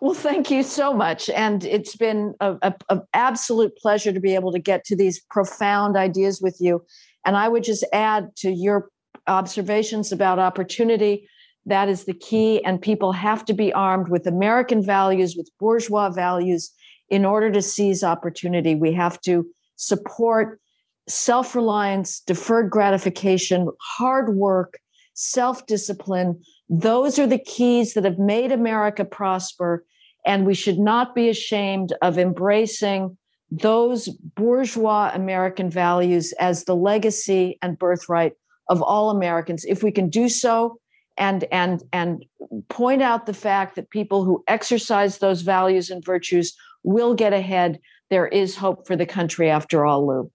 [0.01, 1.29] Well, thank you so much.
[1.29, 2.73] And it's been an
[3.13, 6.83] absolute pleasure to be able to get to these profound ideas with you.
[7.27, 8.89] And I would just add to your
[9.27, 11.27] observations about opportunity
[11.67, 12.63] that is the key.
[12.63, 16.71] And people have to be armed with American values, with bourgeois values,
[17.09, 18.75] in order to seize opportunity.
[18.75, 20.59] We have to support
[21.07, 24.79] self reliance, deferred gratification, hard work,
[25.13, 29.85] self discipline, those are the keys that have made America prosper.
[30.25, 33.17] And we should not be ashamed of embracing
[33.51, 38.33] those bourgeois American values as the legacy and birthright
[38.69, 39.65] of all Americans.
[39.65, 40.80] If we can do so
[41.17, 42.25] and and and
[42.69, 47.80] point out the fact that people who exercise those values and virtues will get ahead,
[48.10, 50.32] there is hope for the country after all, Lou.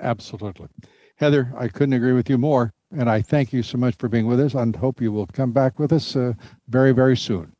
[0.00, 0.68] Absolutely.
[1.16, 2.72] Heather, I couldn't agree with you more.
[2.96, 5.52] And I thank you so much for being with us and hope you will come
[5.52, 6.32] back with us uh,
[6.68, 7.52] very, very soon.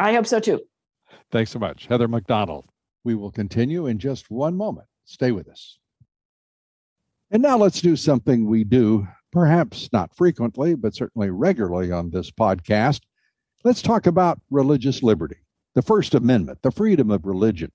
[0.00, 0.60] I hope so too.
[1.30, 1.86] Thanks so much.
[1.86, 2.64] Heather MacDonald.
[3.04, 4.88] We will continue in just one moment.
[5.04, 5.78] Stay with us.
[7.30, 12.30] And now let's do something we do, perhaps not frequently, but certainly regularly on this
[12.30, 13.00] podcast.
[13.62, 15.36] Let's talk about religious liberty,
[15.74, 17.70] the First Amendment, the freedom of religion,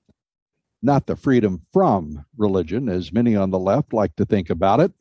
[0.82, 4.92] not the freedom from religion, as many on the left like to think about it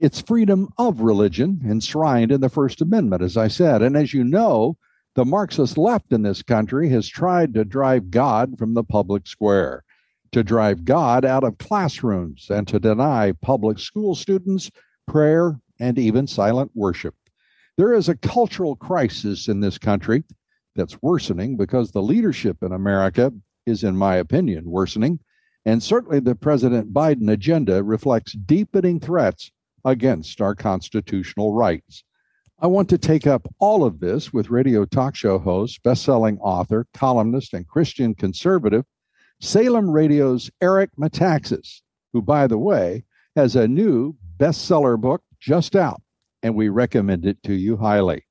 [0.00, 3.82] it's freedom of religion enshrined in the First Amendment, as I said.
[3.82, 4.78] And as you know,
[5.14, 9.84] the Marxist left in this country has tried to drive God from the public square,
[10.32, 14.70] to drive God out of classrooms, and to deny public school students
[15.06, 17.14] prayer and even silent worship.
[17.76, 20.22] There is a cultural crisis in this country
[20.76, 23.32] that's worsening because the leadership in America
[23.66, 25.18] is, in my opinion, worsening.
[25.66, 29.50] And certainly the President Biden agenda reflects deepening threats
[29.84, 32.04] against our constitutional rights.
[32.60, 36.86] I want to take up all of this with radio talk show host, best-selling author,
[36.92, 38.84] columnist, and Christian conservative,
[39.40, 41.80] Salem Radio's Eric Metaxas,
[42.12, 43.04] who, by the way,
[43.36, 46.02] has a new bestseller book just out,
[46.42, 48.24] and we recommend it to you highly.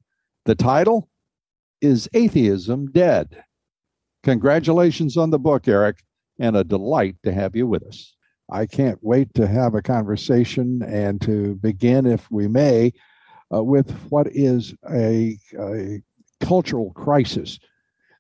[0.45, 1.09] The title
[1.81, 3.43] is Atheism Dead?
[4.23, 6.03] Congratulations on the book, Eric,
[6.39, 8.15] and a delight to have you with us.
[8.51, 12.93] I can't wait to have a conversation and to begin, if we may,
[13.53, 16.01] uh, with what is a, a,
[16.39, 17.59] cultural crisis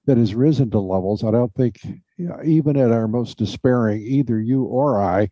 [0.09, 1.77] that has risen to levels I don't think,
[2.17, 5.29] you know, even at our most despairing, either you or I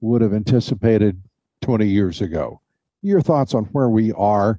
[0.00, 1.22] would have anticipated
[1.60, 2.60] 20 years ago.
[3.00, 4.58] Your thoughts on where we are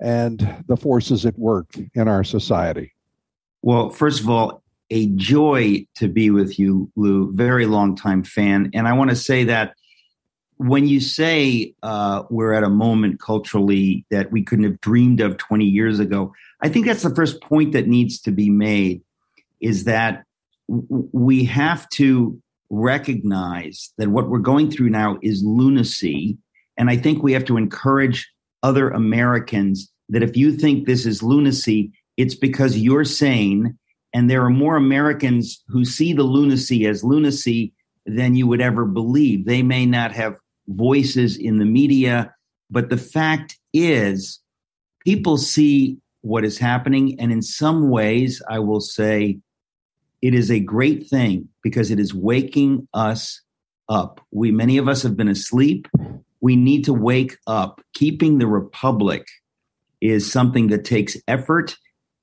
[0.00, 2.92] and the forces at work in our society?
[3.62, 7.32] Well, first of all, a joy to be with you, Lou.
[7.32, 8.70] Very long time fan.
[8.72, 9.74] And I want to say that
[10.62, 15.36] when you say uh, we're at a moment culturally that we couldn't have dreamed of
[15.36, 16.32] 20 years ago,
[16.62, 19.02] I think that's the first point that needs to be made
[19.60, 20.24] is that
[20.68, 22.40] w- we have to
[22.70, 26.38] recognize that what we're going through now is lunacy.
[26.78, 28.30] And I think we have to encourage
[28.62, 33.76] other Americans that if you think this is lunacy, it's because you're sane.
[34.14, 37.72] And there are more Americans who see the lunacy as lunacy
[38.06, 39.44] than you would ever believe.
[39.44, 40.36] They may not have
[40.68, 42.34] voices in the media,
[42.70, 44.40] but the fact is,
[45.00, 47.18] people see what is happening.
[47.20, 49.40] And in some ways, I will say
[50.22, 53.42] it is a great thing because it is waking us
[53.88, 54.20] up.
[54.30, 55.88] We, many of us have been asleep.
[56.40, 57.80] We need to wake up.
[57.94, 59.26] Keeping the republic
[60.00, 61.76] is something that takes effort.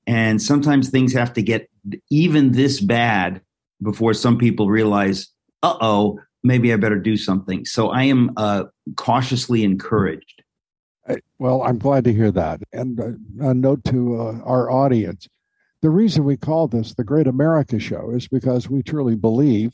[0.06, 1.70] And sometimes things have to get
[2.10, 3.42] even this bad
[3.82, 5.28] before some people realize,
[5.62, 7.64] uh oh, maybe I better do something.
[7.64, 8.64] So I am uh,
[8.96, 10.42] cautiously encouraged.
[11.38, 12.60] Well, I'm glad to hear that.
[12.72, 15.28] And uh, a note to uh, our audience
[15.82, 19.72] the reason we call this the Great America Show is because we truly believe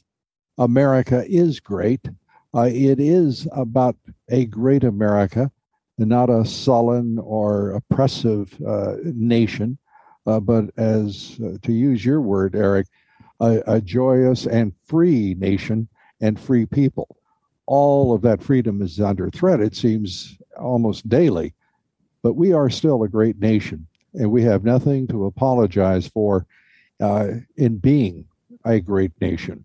[0.57, 2.09] America is great.
[2.55, 3.97] Uh, it is about
[4.29, 5.51] a great America
[5.99, 9.79] not a sullen or oppressive uh, nation,
[10.27, 12.87] uh, but as to use your word, Eric,
[13.41, 15.89] a, a joyous and free nation
[16.21, 17.17] and free people.
[17.67, 21.55] All of that freedom is under threat, it seems, almost daily.
[22.23, 26.47] But we are still a great nation, and we have nothing to apologize for
[27.01, 28.27] uh, in being
[28.65, 29.65] a great nation.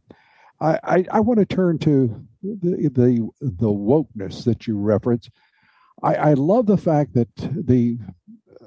[0.60, 5.30] I, I, I want to turn to the, the, the wokeness that you reference.
[6.04, 7.98] I, I love the fact that the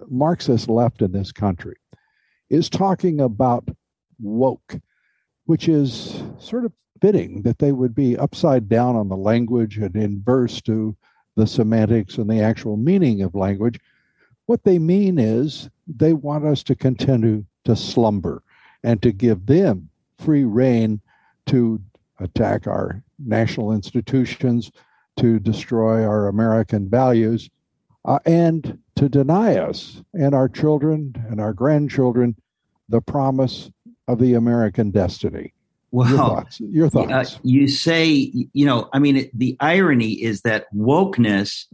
[0.08, 1.76] Marxist left in this country
[2.50, 3.68] is talking about
[4.20, 4.80] woke,
[5.46, 9.94] which is sort of fitting that they would be upside down on the language and
[9.96, 10.96] inverse to
[11.36, 13.80] the semantics and the actual meaning of language.
[14.46, 18.42] What they mean is they want us to continue to slumber
[18.82, 19.88] and to give them
[20.18, 21.00] free rein
[21.46, 21.80] to
[22.20, 24.70] attack our national institutions,
[25.16, 27.48] to destroy our American values,
[28.04, 32.36] uh, and to deny us and our children and our grandchildren
[32.88, 33.70] the promise
[34.06, 35.53] of the American destiny.
[35.94, 36.60] Well, your thoughts.
[36.60, 37.36] Your thoughts.
[37.36, 38.08] Uh, you say,
[38.52, 41.66] you know, I mean, the irony is that wokeness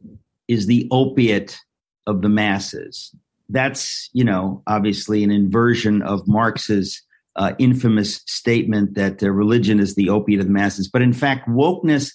[0.47, 1.59] is the opiate
[2.07, 3.15] of the masses.
[3.49, 7.01] That's, you know, obviously an inversion of Marx's
[7.37, 10.87] uh, infamous statement that uh, religion is the opiate of the masses.
[10.87, 12.13] But in fact, wokeness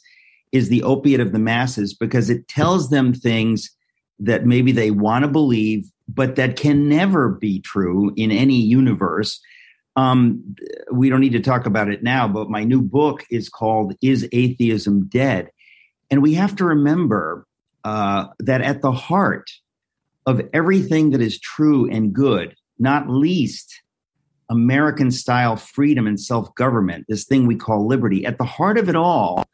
[0.51, 3.71] is the opiate of the masses because it tells them things
[4.19, 9.41] that maybe they want to believe, but that can never be true in any universe
[9.95, 10.55] um,
[10.91, 14.27] we don't need to talk about it now, but my new book is called Is
[14.31, 15.49] Atheism Dead?
[16.11, 17.47] And we have to remember
[17.83, 19.49] uh, that at the heart
[20.25, 23.81] of everything that is true and good, not least
[24.49, 28.89] American style freedom and self government, this thing we call liberty, at the heart of
[28.89, 29.45] it all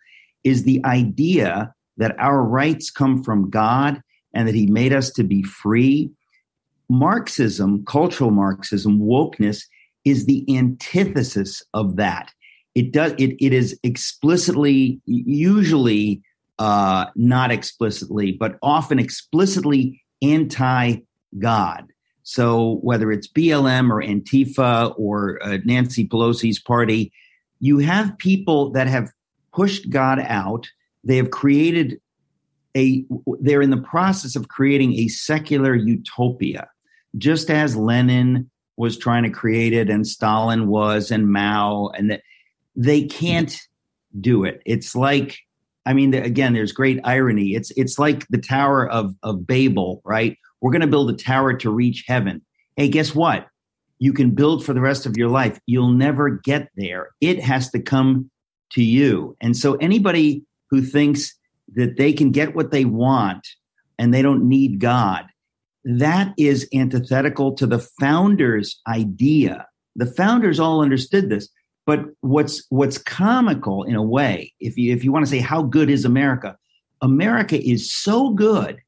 [0.44, 4.02] is the idea that our rights come from God
[4.34, 6.10] and that He made us to be free.
[6.90, 9.64] Marxism, cultural Marxism, wokeness
[10.06, 12.32] is the antithesis of that.
[12.76, 16.22] It does it, it is explicitly, usually
[16.60, 21.88] uh, not explicitly, but often explicitly anti-God.
[22.24, 27.12] So whether it's BLM or Antifa or uh, Nancy Pelosi's party,
[27.60, 29.10] you have people that have
[29.54, 30.70] pushed God out.
[31.04, 32.00] They have created
[32.78, 33.06] a.
[33.40, 36.70] They're in the process of creating a secular utopia,
[37.18, 42.22] just as Lenin was trying to create it and Stalin was and Mao and that
[42.76, 43.56] they can't
[44.20, 44.62] do it.
[44.66, 45.38] It's like
[45.86, 47.56] I mean again there's great irony.
[47.56, 50.38] It's it's like the tower of of Babel, right?
[50.62, 52.42] We're going to build a tower to reach heaven.
[52.76, 53.48] Hey, guess what?
[54.00, 55.60] You can build for the rest of your life.
[55.66, 57.10] You'll never get there.
[57.20, 58.30] It has to come
[58.74, 59.36] to you.
[59.42, 61.36] And so anybody who thinks
[61.76, 63.48] that they can get what they want
[63.98, 65.26] and they don't need God
[65.84, 69.66] that is antithetical to the founders' idea.
[69.96, 71.50] The founders all understood this.
[71.86, 75.64] But what's what's comical in a way, if you if you want to say how
[75.64, 76.56] good is America,
[77.02, 78.80] America is so good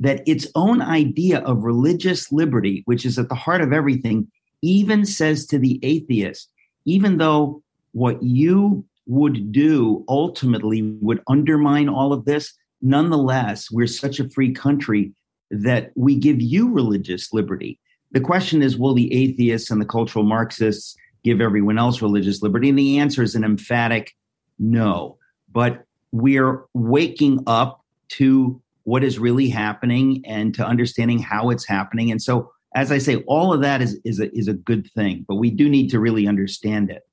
[0.00, 4.30] that its own idea of religious liberty, which is at the heart of everything,
[4.62, 6.50] even says to the atheist,
[6.84, 14.20] even though what you would do ultimately would undermine all of this, nonetheless, we're such
[14.20, 15.12] a free country
[15.50, 17.78] that we give you religious liberty.
[18.12, 22.68] The question is, will the atheists and the cultural Marxists give everyone else religious liberty?
[22.68, 24.14] And the answer is an emphatic
[24.58, 25.18] no.
[25.50, 32.10] But we're waking up to what is really happening and to understanding how it's happening.
[32.10, 35.24] And so, as I say, all of that is is a, is a good thing,
[35.28, 37.06] but we do need to really understand it.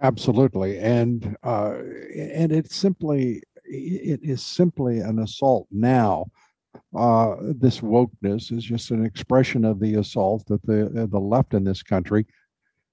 [0.00, 1.74] Absolutely, and uh,
[2.14, 6.26] and it's simply it is simply an assault now.
[6.96, 11.54] Uh, this wokeness is just an expression of the assault that the uh, the left
[11.54, 12.26] in this country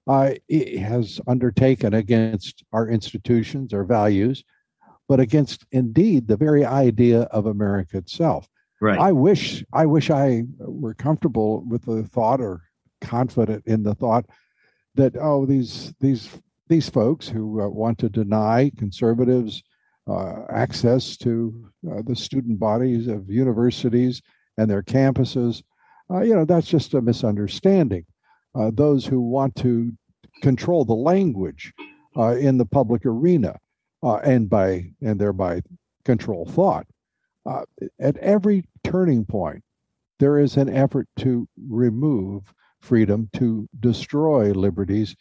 [0.07, 0.33] uh,
[0.79, 4.43] has undertaken against our institutions, our values,
[5.07, 8.47] but against indeed the very idea of America itself.
[8.81, 8.99] Right.
[8.99, 12.63] I wish I wish I were comfortable with the thought or
[13.01, 14.25] confident in the thought
[14.95, 16.29] that oh these these
[16.67, 19.63] these folks who uh, want to deny conservatives
[20.49, 24.21] access to uh, the student bodies of universities
[24.57, 25.63] and their campuses,
[26.11, 28.05] uh, you know that's just a misunderstanding.
[28.53, 29.91] Uh, those who want to
[30.41, 31.73] control the language
[32.17, 33.57] uh, in the public arena
[34.03, 35.61] uh, and by and thereby
[36.03, 36.85] control thought.
[37.45, 37.63] Uh,
[37.99, 39.63] at every turning point,
[40.19, 45.15] there is an effort to remove freedom, to destroy liberties,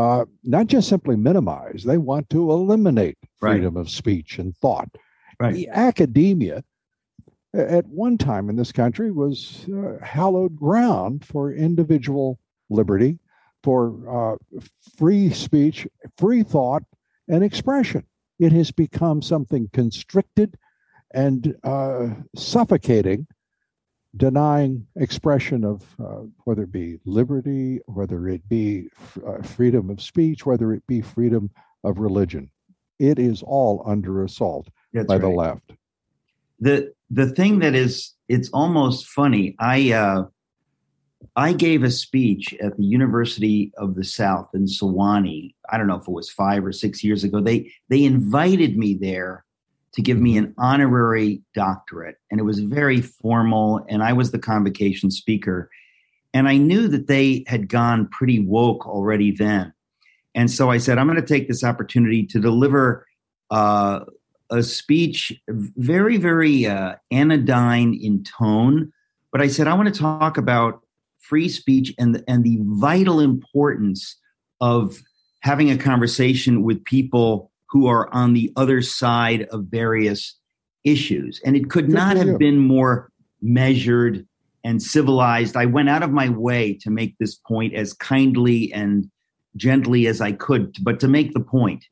[0.00, 1.84] uh, not just simply minimize.
[1.84, 3.80] They want to eliminate freedom right.
[3.80, 4.88] of speech and thought.
[5.38, 5.54] Right.
[5.54, 6.64] The academia,
[7.52, 12.38] at one time in this country, was uh, hallowed ground for individual
[12.70, 13.18] liberty,
[13.62, 13.78] for
[14.08, 14.60] uh,
[14.96, 15.86] free speech,
[16.16, 16.82] free thought,
[17.28, 18.04] and expression
[18.40, 20.56] it has become something constricted
[21.12, 23.26] and uh, suffocating,
[24.16, 30.00] denying expression of uh, whether it be liberty, whether it be f- uh, freedom of
[30.00, 31.50] speech, whether it be freedom
[31.84, 32.50] of religion.
[32.98, 35.22] It is all under assault That's by right.
[35.22, 35.72] the left.
[36.58, 39.56] The the thing that is it's almost funny.
[39.58, 40.24] I uh,
[41.36, 45.54] I gave a speech at the University of the South in Sewanee.
[45.70, 47.40] I don't know if it was five or six years ago.
[47.40, 49.44] They they invited me there
[49.94, 53.84] to give me an honorary doctorate, and it was very formal.
[53.88, 55.70] And I was the convocation speaker,
[56.32, 59.72] and I knew that they had gone pretty woke already then.
[60.34, 63.04] And so I said, I'm going to take this opportunity to deliver
[63.50, 64.04] uh,
[64.50, 68.92] a speech, very very uh, anodyne in tone.
[69.32, 70.80] But I said I want to talk about
[71.18, 74.16] free speech and and the vital importance
[74.60, 75.00] of
[75.40, 80.36] having a conversation with people who are on the other side of various
[80.84, 81.40] issues.
[81.44, 82.38] And it could Good not have you.
[82.38, 83.10] been more
[83.40, 84.26] measured
[84.64, 85.56] and civilized.
[85.56, 89.10] I went out of my way to make this point as kindly and
[89.56, 91.84] gently as I could, but to make the point.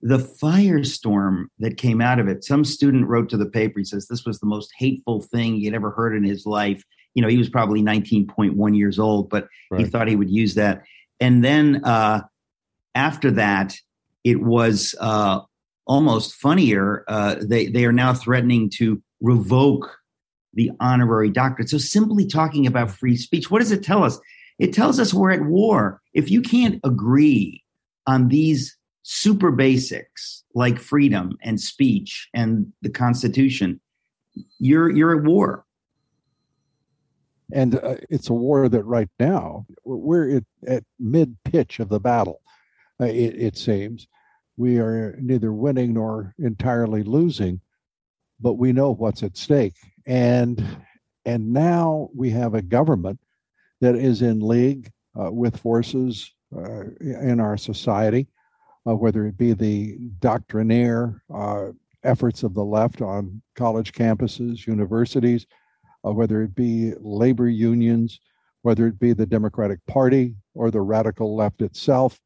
[0.00, 4.06] The firestorm that came out of it, some student wrote to the paper, he says
[4.06, 6.84] this was the most hateful thing he'd ever heard in his life
[7.14, 9.80] you know, he was probably 19.1 years old, but right.
[9.80, 10.82] he thought he would use that.
[11.20, 12.22] And then uh,
[12.94, 13.76] after that,
[14.24, 15.40] it was uh,
[15.86, 17.04] almost funnier.
[17.06, 19.98] Uh, they they are now threatening to revoke
[20.54, 21.68] the honorary doctorate.
[21.68, 24.18] So simply talking about free speech, what does it tell us?
[24.58, 26.00] It tells us we're at war.
[26.12, 27.62] If you can't agree
[28.06, 33.80] on these super basics like freedom and speech and the Constitution,
[34.58, 35.64] you're you're at war.
[37.52, 42.00] And uh, it's a war that right now we're at, at mid pitch of the
[42.00, 42.40] battle,
[43.00, 44.08] uh, it, it seems.
[44.56, 47.60] We are neither winning nor entirely losing,
[48.40, 49.74] but we know what's at stake.
[50.06, 50.64] And
[51.24, 53.18] and now we have a government
[53.80, 58.26] that is in league uh, with forces uh, in our society,
[58.86, 61.68] uh, whether it be the doctrinaire uh,
[62.04, 65.46] efforts of the left on college campuses, universities,
[66.06, 68.20] uh, whether it be labor unions,
[68.62, 72.20] whether it be the Democratic Party or the radical left itself.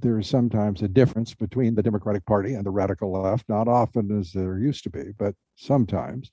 [0.00, 4.16] There is sometimes a difference between the Democratic Party and the radical left, not often
[4.18, 6.30] as there used to be, but sometimes.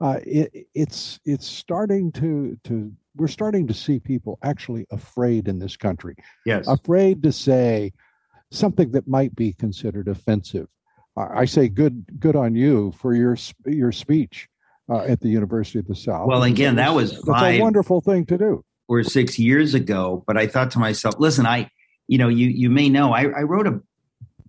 [0.00, 5.58] Uh, it, it's it's starting to to we're starting to see people actually afraid in
[5.58, 6.14] this country.
[6.46, 7.92] Yes, afraid to say
[8.50, 10.68] something that might be considered offensive.
[11.16, 13.36] I say good good on you for your
[13.66, 14.48] your speech
[14.88, 16.28] uh, at the University of the South.
[16.28, 18.64] Well, again, that was that's five, a wonderful thing to do.
[18.88, 21.70] Or six years ago, but I thought to myself, listen, I,
[22.10, 23.80] you know, you you may know, I, I wrote a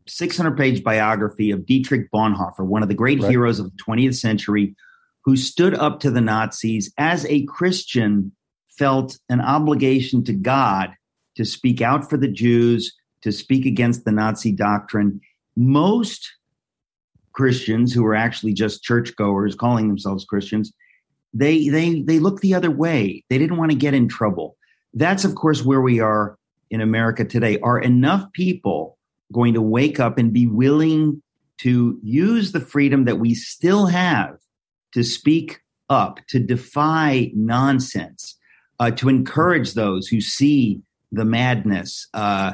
[0.08, 3.30] 600 page biography of Dietrich Bonhoeffer, one of the great right.
[3.30, 4.76] heroes of the 20th century,
[5.24, 8.32] who stood up to the Nazis as a Christian,
[8.68, 10.96] felt an obligation to God
[11.36, 15.22] to speak out for the Jews, to speak against the Nazi doctrine.
[15.56, 16.32] Most
[17.34, 20.74] Christians who are actually just churchgoers calling themselves Christians,
[21.32, 23.24] they they they look the other way.
[23.30, 24.58] They didn't want to get in trouble.
[24.96, 26.40] That's of course where we are
[26.72, 27.60] in America today.
[27.60, 28.98] Are enough people
[29.32, 31.22] going to wake up and be willing
[31.60, 34.38] to use the freedom that we still have
[34.94, 38.38] to speak up, to defy nonsense,
[38.80, 42.08] uh, to encourage those who see the madness?
[42.14, 42.54] Uh,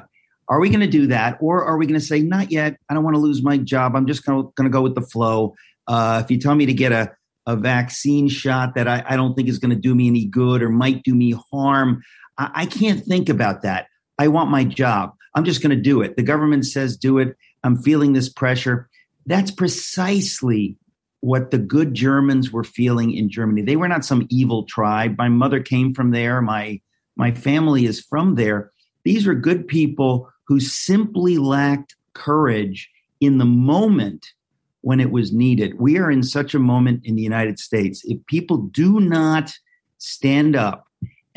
[0.50, 2.78] are we going to do that, or are we going to say, "Not yet.
[2.90, 3.96] I don't want to lose my job.
[3.96, 5.56] I'm just going to go with the flow."
[5.88, 7.12] Uh, if you tell me to get a
[7.48, 10.62] a vaccine shot that I, I don't think is going to do me any good
[10.62, 12.04] or might do me harm,
[12.38, 13.88] I, I can't think about that.
[14.18, 15.14] I want my job.
[15.36, 16.16] I'm just going to do it.
[16.16, 17.36] The government says do it.
[17.64, 18.90] I'm feeling this pressure.
[19.26, 20.78] That's precisely
[21.22, 23.62] what the good Germans were feeling in Germany.
[23.62, 25.18] They were not some evil tribe.
[25.18, 26.42] My mother came from there.
[26.42, 26.82] My
[27.16, 28.72] my family is from there.
[29.04, 32.90] These were good people who simply lacked courage
[33.20, 34.34] in the moment
[34.82, 35.80] when it was needed.
[35.80, 38.04] We are in such a moment in the United States.
[38.06, 39.54] If people do not
[39.98, 40.87] stand up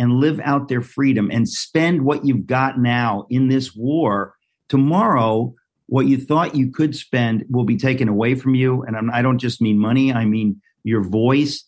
[0.00, 4.34] and live out their freedom and spend what you've got now in this war,
[4.68, 5.54] tomorrow,
[5.86, 8.82] what you thought you could spend will be taken away from you.
[8.82, 11.62] And I'm, I do not just mean money, I mean your voice.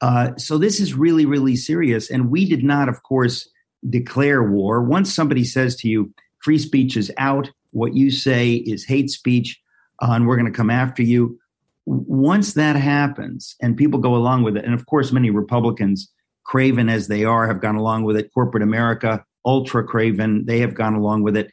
[0.00, 2.10] Uh, so this is really, really serious.
[2.10, 3.48] And we did not, of course,
[3.90, 4.82] declare war.
[4.82, 9.60] Once somebody says to you, free speech is out, what you say is hate speech,
[10.00, 11.38] uh, and we're going to come after you.
[11.84, 16.10] Once that happens and people go along with it, and of course, many Republicans,
[16.44, 18.32] craven as they are, have gone along with it.
[18.32, 21.50] Corporate America, ultra craven, they have gone along with it.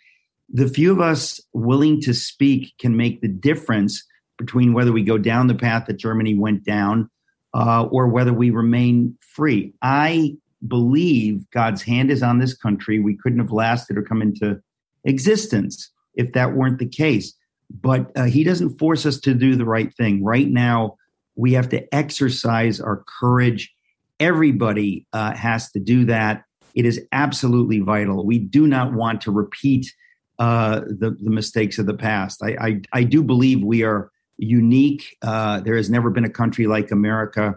[0.54, 4.06] The few of us willing to speak can make the difference
[4.38, 7.10] between whether we go down the path that Germany went down
[7.54, 9.74] uh, or whether we remain free.
[9.82, 10.36] I
[10.68, 13.00] believe God's hand is on this country.
[13.00, 14.62] We couldn't have lasted or come into
[15.04, 17.34] existence if that weren't the case.
[17.70, 20.24] But uh, He doesn't force us to do the right thing.
[20.24, 20.98] Right now,
[21.36, 23.74] we have to exercise our courage.
[24.22, 26.44] Everybody uh, has to do that.
[26.76, 28.26] It is absolutely vital.
[28.26, 29.94] We do not want to repeat
[30.40, 32.42] uh, the, the mistakes of the past.
[32.42, 35.18] I, I, I do believe we are unique.
[35.22, 37.56] Uh, there has never been a country like America.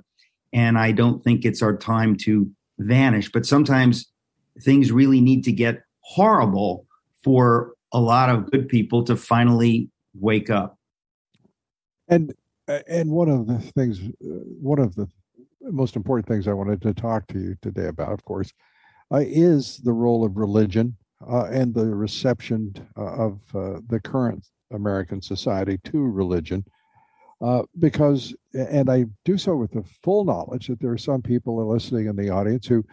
[0.52, 3.30] And I don't think it's our time to vanish.
[3.30, 4.10] But sometimes
[4.60, 6.86] things really need to get horrible
[7.22, 10.78] for a lot of good people to finally wake up.
[12.08, 12.34] And
[12.66, 15.06] and one of the things, one of the
[15.70, 18.52] most important things I wanted to talk to you today about, of course,
[19.12, 20.96] uh, is the role of religion
[21.28, 26.64] uh, and the reception uh, of uh, the current American society to religion.
[27.40, 31.66] Uh, because, and I do so with the full knowledge that there are some people
[31.68, 32.84] listening in the audience who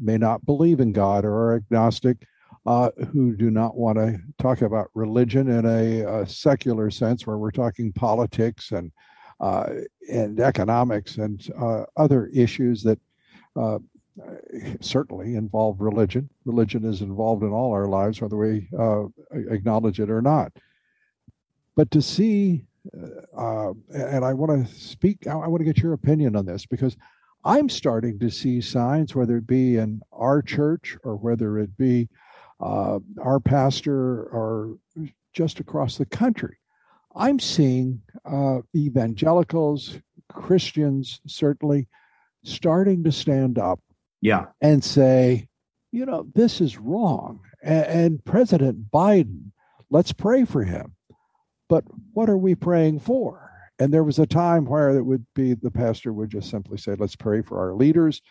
[0.00, 2.26] may not believe in God or are agnostic,
[2.66, 7.38] uh, who do not want to talk about religion in a, a, secular sense, where
[7.38, 8.90] we're talking politics and
[9.40, 12.98] and economics and uh, other issues that
[14.80, 16.28] certainly involve religion.
[16.44, 18.68] Religion is involved in all our lives, whether we
[19.32, 20.52] acknowledge it or not.
[21.74, 22.64] But to see
[23.36, 26.96] uh, and I want to speak, I want to get your opinion on this because
[27.44, 32.08] I'm starting to see signs, whether it be in our church or whether it be
[32.60, 34.78] uh, our pastor or
[35.32, 36.56] just across the country.
[37.16, 39.98] I'm seeing uh, evangelicals,
[40.32, 41.88] Christians, certainly
[42.44, 43.80] starting to stand up
[44.20, 44.46] yeah.
[44.60, 45.48] and say,
[45.92, 47.40] you know, this is wrong.
[47.62, 49.52] And, and President Biden,
[49.90, 50.96] let's pray for him
[51.68, 53.50] but what are we praying for?
[53.78, 56.94] And there was a time where it would be the pastor would just simply say,
[56.98, 58.22] let's pray for our leaders.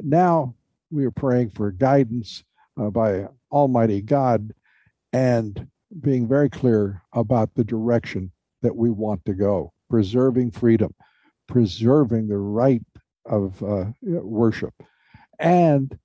[0.00, 0.54] Now
[0.90, 2.44] we are praying for guidance
[2.80, 4.52] uh, by Almighty God
[5.12, 5.68] and
[6.00, 8.32] being very clear about the direction
[8.62, 10.94] that we want to go, preserving freedom,
[11.48, 12.82] preserving the right
[13.26, 14.74] of uh, worship,
[15.38, 15.98] and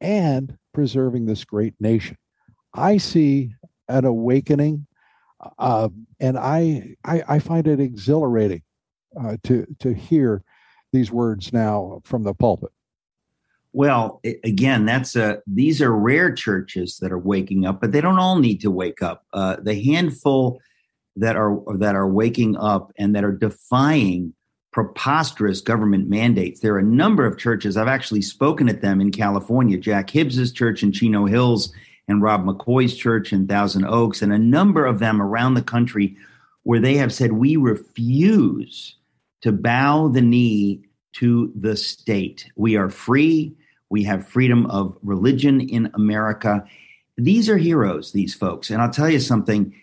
[0.00, 2.16] and preserving this great nation.
[2.74, 3.54] I see
[3.88, 4.86] an awakening
[5.58, 5.88] uh,
[6.20, 8.62] and I, I, I find it exhilarating
[9.20, 10.42] uh, to to hear
[10.92, 12.70] these words now from the pulpit.
[13.74, 18.20] Well, again, that's a these are rare churches that are waking up, but they don't
[18.20, 19.24] all need to wake up.
[19.32, 20.60] Uh, the handful
[21.16, 24.32] that are that are waking up and that are defying
[24.72, 26.60] preposterous government mandates.
[26.60, 27.76] There are a number of churches.
[27.76, 29.76] I've actually spoken at them in California.
[29.76, 31.72] Jack Hibbs's church in Chino Hills
[32.06, 36.16] and Rob McCoy's church in Thousand Oaks, and a number of them around the country
[36.62, 38.96] where they have said, We refuse
[39.42, 40.82] to bow the knee
[41.14, 42.50] to the state.
[42.54, 43.56] We are free.
[43.90, 46.64] We have freedom of religion in America.
[47.16, 48.70] These are heroes, these folks.
[48.70, 49.74] And I'll tell you something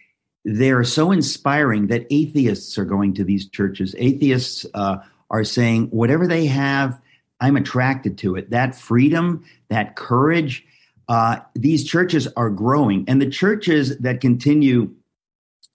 [0.43, 3.95] they're so inspiring that atheists are going to these churches.
[3.97, 4.97] Atheists uh,
[5.30, 6.99] are saying, whatever they have,
[7.39, 8.49] I'm attracted to it.
[8.49, 10.66] That freedom, that courage,
[11.08, 13.06] uh, these churches are growing.
[13.08, 14.95] And the churches that continue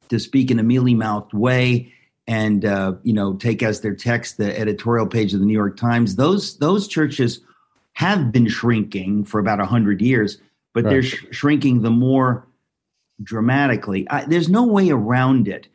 [0.08, 1.92] to speak in a mealy mouthed way
[2.26, 5.76] and uh, you know take as their text the editorial page of the New York
[5.76, 7.40] Times, those those churches
[7.96, 10.38] have been shrinking for about hundred years,
[10.74, 10.90] but right.
[10.90, 12.46] they're sh- shrinking the more
[13.22, 14.06] dramatically.
[14.10, 15.66] I, there's no way around it.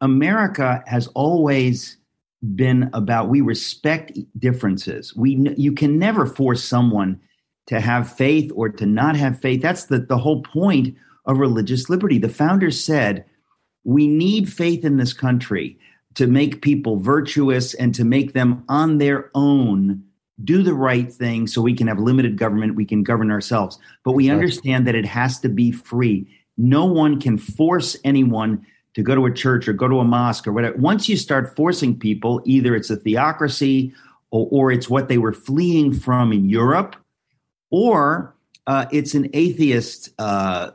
[0.00, 1.98] America has always
[2.54, 5.14] been about we respect differences.
[5.14, 7.20] We you can never force someone
[7.66, 9.60] to have faith or to not have faith.
[9.60, 10.96] That's the, the whole point
[11.26, 12.16] of religious liberty.
[12.16, 13.26] The founders said
[13.84, 15.78] we need faith in this country
[16.14, 20.05] to make people virtuous and to make them on their own
[20.44, 23.78] do the right thing so we can have limited government, we can govern ourselves.
[24.04, 26.28] But we understand that it has to be free.
[26.58, 30.46] No one can force anyone to go to a church or go to a mosque
[30.46, 30.76] or whatever.
[30.78, 33.92] Once you start forcing people, either it's a theocracy
[34.30, 36.96] or, or it's what they were fleeing from in Europe,
[37.70, 38.34] or
[38.66, 40.70] uh, it's an atheist uh,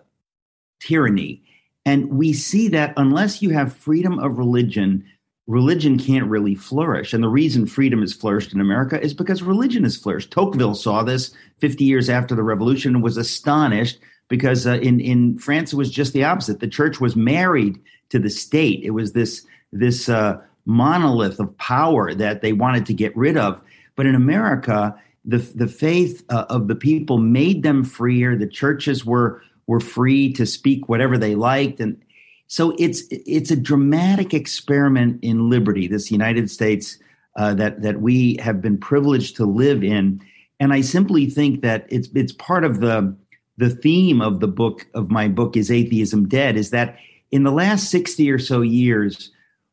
[0.79, 1.43] tyranny.
[1.85, 5.03] And we see that unless you have freedom of religion,
[5.47, 7.13] religion can't really flourish.
[7.13, 10.31] And the reason freedom has flourished in America is because religion has flourished.
[10.31, 15.37] Tocqueville saw this 50 years after the revolution and was astonished because uh, in, in
[15.37, 16.59] France, it was just the opposite.
[16.59, 17.79] The church was married
[18.09, 18.81] to the state.
[18.83, 23.61] It was this this uh, monolith of power that they wanted to get rid of.
[23.95, 28.37] But in America, the the faith uh, of the people made them freer.
[28.37, 32.01] The churches were were free to speak whatever they liked, and
[32.51, 35.87] so it's it's a dramatic experiment in liberty.
[35.87, 36.99] This United States
[37.37, 40.19] uh, that that we have been privileged to live in,
[40.59, 43.15] and I simply think that it's it's part of the
[43.55, 46.97] the theme of the book of my book is atheism dead is that
[47.31, 49.31] in the last 60 or so years,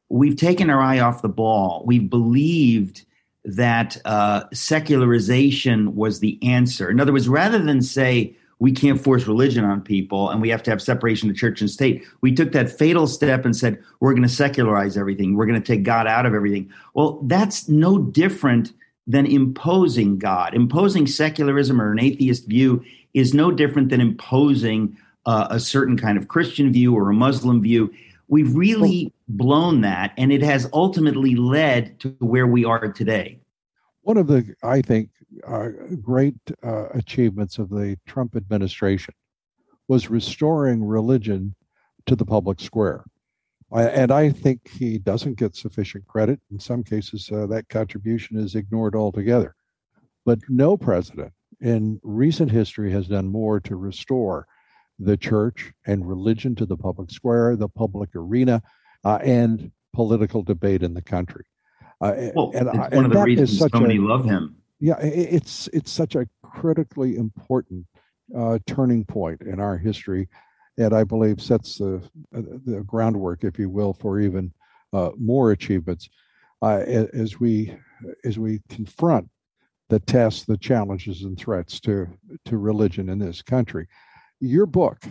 [0.09, 1.83] we've taken our eye off the ball.
[1.85, 3.05] We've believed
[3.45, 6.89] that uh, secularization was the answer.
[6.91, 10.63] In other words, rather than say we can't force religion on people and we have
[10.65, 14.13] to have separation of church and state, we took that fatal step and said we're
[14.13, 15.37] going to secularize everything.
[15.37, 16.71] We're going to take God out of everything.
[16.95, 18.73] Well, that's no different
[19.07, 20.55] than imposing God.
[20.55, 22.85] Imposing secularism or an atheist view
[23.15, 27.63] is no different than imposing uh, a certain kind of Christian view or a Muslim
[27.63, 27.93] view.
[28.29, 33.41] We've really blown that, and it has ultimately led to where we are today.
[34.03, 35.11] One of the, I think,
[35.47, 35.69] uh,
[36.01, 39.15] great uh, achievements of the Trump administration
[39.89, 41.55] was restoring religion
[42.07, 43.05] to the public square.
[43.73, 46.41] I, and I think he doesn't get sufficient credit.
[46.51, 49.55] In some cases, uh, that contribution is ignored altogether.
[50.25, 54.47] But no president in recent history has done more to restore
[54.99, 58.63] the church and religion to the public square, the public arena,
[59.05, 61.45] uh, and political debate in the country.
[62.01, 64.57] Uh, well, and, it's one of the reasons so many a, love him.
[64.81, 67.87] Yeah, it's it's such a critically important
[68.37, 70.29] uh, turning point in our history,
[70.77, 72.03] and I believe sets the
[72.33, 74.53] the groundwork, if you will, for even
[74.93, 76.09] uh, more achievements
[76.63, 77.77] uh, as we
[78.25, 79.29] as we confront
[79.89, 82.07] the tests, the challenges, and threats to
[82.45, 83.89] to religion in this country
[84.41, 85.03] your book,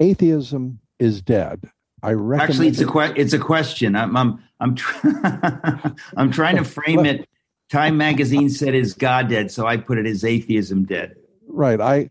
[0.00, 1.70] Atheism is Dead.
[2.02, 3.96] I recommend Actually, it's a que- it's a question.
[3.96, 5.08] I'm I'm I'm tr-
[6.16, 7.28] I'm trying to frame it.
[7.70, 11.16] Time magazine said is God dead, so I put it as atheism dead.
[11.48, 11.80] Right.
[11.80, 12.08] I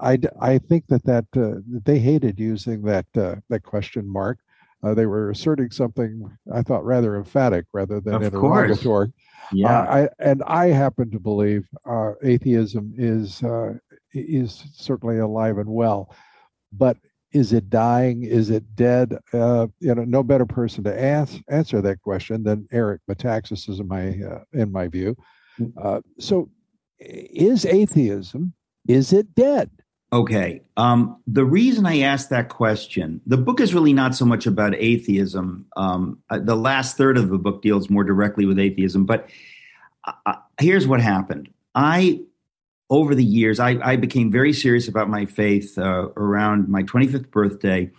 [0.00, 4.38] I I think that that uh, they hated using that uh, that question mark.
[4.82, 9.12] Uh, they were asserting something I thought rather emphatic rather than interrogatory.
[9.52, 9.80] Yeah.
[9.80, 13.74] Uh, I, and I happen to believe uh, atheism is uh,
[14.12, 16.14] is certainly alive and well.
[16.72, 16.98] But
[17.36, 18.24] is it dying?
[18.24, 19.18] Is it dead?
[19.32, 23.80] Uh, you know, no better person to ask, answer that question than Eric Metaxas, is
[23.80, 25.16] in my uh, in my view.
[25.60, 25.72] Mm.
[25.80, 26.48] Uh, so,
[26.98, 28.54] is atheism
[28.88, 29.70] is it dead?
[30.12, 30.62] Okay.
[30.76, 34.74] Um, the reason I asked that question, the book is really not so much about
[34.76, 35.66] atheism.
[35.76, 39.04] Um, uh, the last third of the book deals more directly with atheism.
[39.04, 39.28] But
[40.04, 41.48] uh, here's what happened.
[41.74, 42.20] I
[42.88, 47.30] over the years, I, I became very serious about my faith uh, around my 25th
[47.30, 47.90] birthday.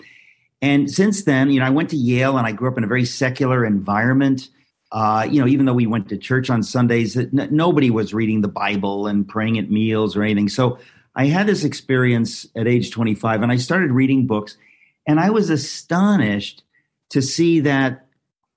[0.62, 2.88] And since then, you know, I went to Yale and I grew up in a
[2.88, 4.50] very secular environment.
[4.92, 8.42] Uh, you know, even though we went to church on Sundays, n- nobody was reading
[8.42, 10.48] the Bible and praying at meals or anything.
[10.48, 10.80] So
[11.16, 14.58] I had this experience at age 25 and I started reading books
[15.06, 16.64] and I was astonished
[17.10, 18.08] to see that,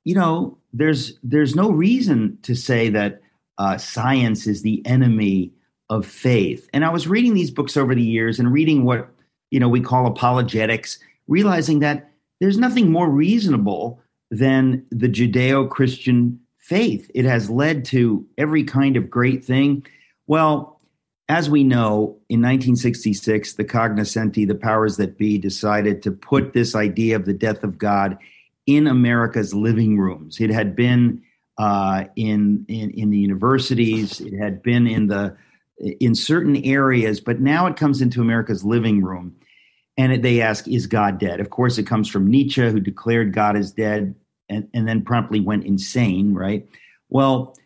[0.04, 3.22] you know, there's there's no reason to say that
[3.58, 5.52] uh, science is the enemy
[5.90, 6.70] of faith.
[6.72, 9.10] And I was reading these books over the years and reading what
[9.50, 12.10] you know we call apologetics, realizing that
[12.40, 17.10] there's nothing more reasonable than the Judeo Christian faith.
[17.14, 19.84] It has led to every kind of great thing.
[20.26, 20.80] Well,
[21.28, 26.74] as we know, in 1966, the cognoscenti, the powers that be, decided to put this
[26.74, 28.18] idea of the death of God
[28.66, 30.40] in America's living rooms.
[30.40, 31.22] It had been
[31.58, 34.20] uh, in, in in the universities.
[34.20, 35.36] It had been in the
[35.80, 39.34] in certain areas, but now it comes into America's living room.
[39.96, 41.40] And they ask, Is God dead?
[41.40, 44.14] Of course, it comes from Nietzsche, who declared God is dead
[44.48, 46.66] and, and then promptly went insane, right?
[47.08, 47.56] Well,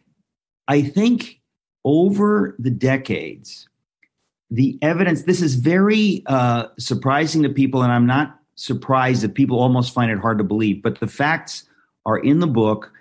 [0.69, 1.41] I think
[1.85, 3.69] over the decades,
[4.51, 9.59] the evidence, this is very uh, surprising to people, and I'm not surprised that people
[9.59, 11.65] almost find it hard to believe, but the facts
[12.07, 12.93] are in the book,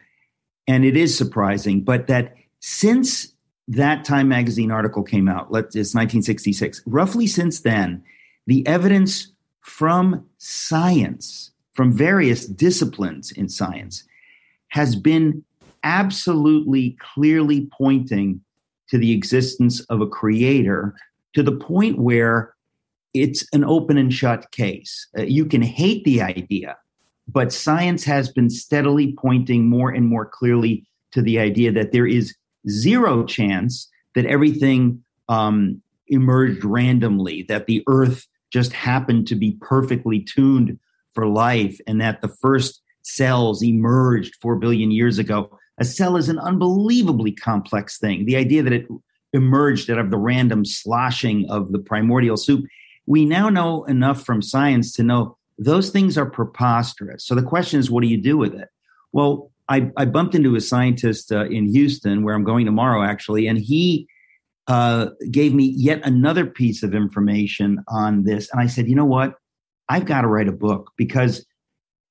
[0.68, 3.33] and it is surprising, but that since
[3.68, 8.04] that Time magazine article came out, it's 1966, roughly since then,
[8.46, 14.04] the evidence from science, from various disciplines in science,
[14.70, 15.44] has been
[15.84, 18.42] absolutely clearly pointing
[18.90, 20.96] to the existence of a creator
[21.34, 22.54] to the point where
[23.14, 25.08] it's an open and shut case.
[25.18, 26.76] Uh, you can hate the idea,
[27.28, 32.08] but science has been steadily pointing more and more clearly to the idea that there
[32.08, 32.36] is
[32.70, 40.20] zero chance that everything um, emerged randomly, that the earth just happened to be perfectly
[40.20, 40.78] tuned
[41.14, 45.58] for life and that the first cells emerged 4 billion years ago.
[45.80, 48.26] A cell is an unbelievably complex thing.
[48.26, 48.88] The idea that it
[49.34, 52.66] emerged out of the random sloshing of the primordial soup,
[53.06, 57.26] we now know enough from science to know those things are preposterous.
[57.26, 58.70] So the question is, what do you do with it?
[59.12, 63.48] Well, I, I bumped into a scientist uh, in Houston where I'm going tomorrow, actually,
[63.48, 64.08] and he
[64.68, 68.50] uh, gave me yet another piece of information on this.
[68.52, 69.36] And I said, you know what?
[69.90, 71.46] I've got to write a book because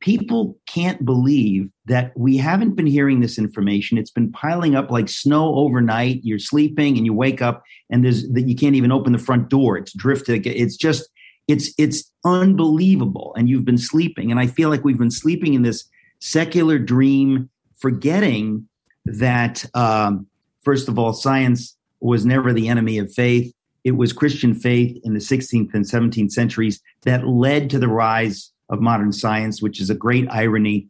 [0.00, 3.96] people can't believe that we haven't been hearing this information.
[3.96, 6.20] It's been piling up like snow overnight.
[6.24, 9.48] You're sleeping and you wake up and there's that you can't even open the front
[9.48, 9.78] door.
[9.78, 10.46] It's drifted.
[10.46, 11.08] It's just
[11.48, 13.32] it's it's unbelievable.
[13.36, 14.30] And you've been sleeping.
[14.30, 15.88] And I feel like we've been sleeping in this
[16.22, 18.68] secular dream, forgetting
[19.04, 20.24] that um,
[20.62, 23.52] first of all, science was never the enemy of faith.
[23.82, 28.52] It was Christian faith in the 16th and 17th centuries that led to the rise
[28.68, 30.86] of modern science, which is a great irony.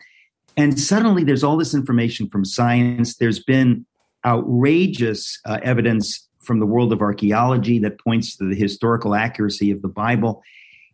[0.58, 3.16] And suddenly there's all this information from science.
[3.16, 3.86] There's been
[4.26, 9.80] outrageous uh, evidence from the world of archaeology that points to the historical accuracy of
[9.80, 10.42] the Bible.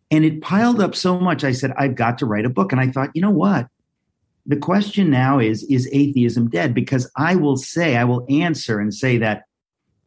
[0.09, 1.43] And it piled up so much.
[1.43, 2.71] I said, I've got to write a book.
[2.71, 3.67] And I thought, you know what?
[4.49, 6.73] The question now is, is atheism dead?
[6.73, 9.43] Because I will say, I will answer and say that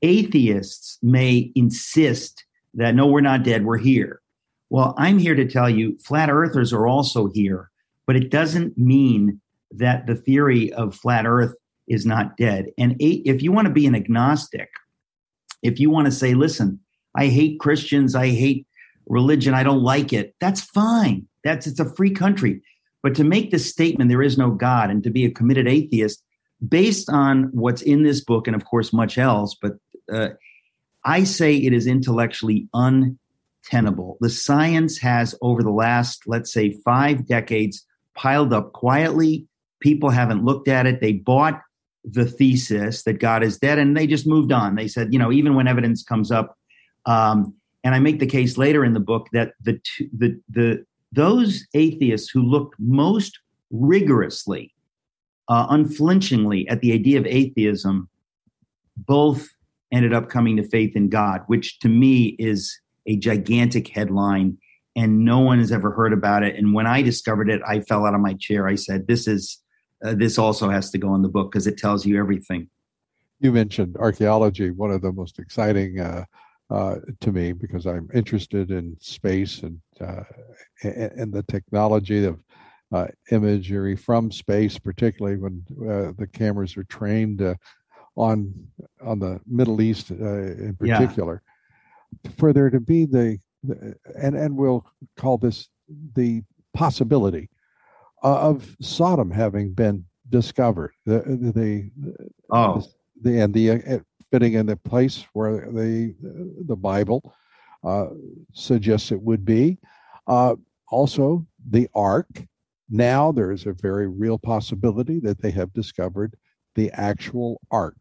[0.03, 4.21] atheists may insist that no, we're not dead, we're here.
[4.69, 7.71] Well, I'm here to tell you flat earthers are also here,
[8.05, 9.41] but it doesn't mean
[9.71, 11.55] that the theory of flat earth
[11.87, 12.67] is not dead.
[12.77, 14.71] And if you want to be an agnostic,
[15.63, 16.81] if you want to say, listen,
[17.17, 18.67] I hate Christians, I hate
[19.07, 21.29] religion, I don't like it, that's fine.
[21.45, 22.61] That's it's a free country.
[23.03, 26.23] But to make this statement, there is no God, and to be a committed atheist,
[26.67, 29.73] based on what's in this book, and of course much else, but
[30.13, 30.29] uh,
[31.05, 34.19] I say it is intellectually untenable.
[34.21, 37.85] The science has, over the last, let's say, five decades,
[38.15, 39.47] piled up quietly.
[39.81, 41.01] People haven't looked at it.
[41.01, 41.61] They bought
[42.05, 44.77] the thesis that God is dead, and they just moved on.
[44.77, 46.57] They said, you know, even when evidence comes up,
[47.07, 49.81] um, and I make the case later in the book that the
[50.17, 53.39] the the those atheists who looked most
[53.71, 54.75] rigorously,
[55.49, 58.09] uh, unflinchingly at the idea of atheism,
[58.97, 59.49] both
[59.93, 64.59] ended up coming to faith in God, which to me is a gigantic headline
[64.95, 66.57] and no one has ever heard about it.
[66.57, 68.69] And when I discovered it, I fell out of my chair.
[68.69, 69.59] I said, "This is
[70.05, 72.69] uh, this also has to go in the book because it tells you everything."
[73.41, 76.25] You mentioned archaeology, one of the most exciting uh,
[76.71, 80.25] uh, to me because I'm interested in space and uh,
[80.83, 82.39] and the technology of
[82.93, 87.43] uh, imagery from space, particularly when uh, the cameras are trained
[88.17, 88.53] on
[89.03, 91.43] on the Middle East uh, in particular,
[92.25, 92.31] yeah.
[92.37, 94.85] for there to be the, the, and and we'll
[95.17, 95.69] call this
[96.15, 96.43] the
[96.75, 97.49] possibility
[98.23, 100.93] of Sodom having been discovered.
[101.07, 101.21] The
[101.55, 101.91] the,
[102.51, 102.83] oh
[103.23, 103.99] the and the uh,
[104.31, 106.15] fitting in the place where the
[106.67, 107.35] the Bible
[107.85, 108.07] uh,
[108.53, 109.79] suggests it would be.
[110.27, 110.57] Uh,
[110.89, 112.45] also, the Ark.
[112.91, 116.37] Now there is a very real possibility that they have discovered
[116.75, 117.97] the actual ark.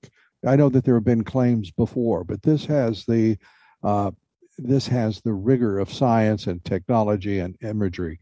[0.45, 3.37] I know that there have been claims before, but this has the
[3.83, 4.11] uh,
[4.57, 8.19] this has the rigor of science and technology and imagery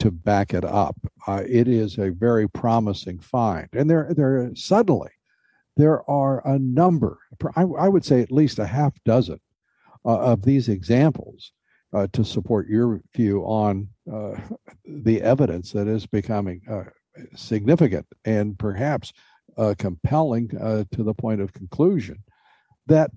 [0.00, 0.96] to back it up.
[1.26, 5.10] Uh, it is a very promising find, and there there suddenly
[5.76, 7.18] there are a number.
[7.56, 9.40] I, I would say at least a half dozen
[10.04, 11.52] uh, of these examples
[11.92, 14.32] uh, to support your view on uh,
[14.86, 16.84] the evidence that is becoming uh,
[17.34, 19.12] significant and perhaps
[19.58, 22.22] uh, compelling uh, to the point of conclusion
[22.86, 23.10] that,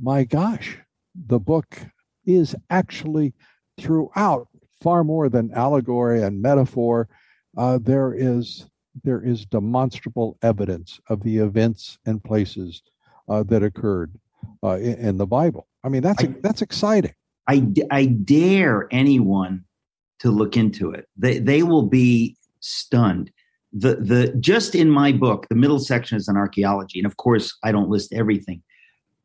[0.00, 0.78] my gosh,
[1.26, 1.78] the book
[2.26, 3.32] is actually
[3.78, 4.48] throughout
[4.82, 7.08] far more than allegory and metaphor.
[7.54, 8.66] There is
[9.04, 12.82] there is demonstrable evidence of the events and places
[13.28, 14.12] that occurred
[14.62, 15.68] in, in, the Bible.
[15.82, 17.14] I mean, that's I, that's exciting.
[17.48, 19.64] I, I dare anyone
[20.20, 21.08] to look into it.
[21.16, 23.30] They they will be stunned.
[23.72, 27.56] The the just in my book, the middle section is an archaeology, and of course,
[27.64, 28.62] I don't list everything.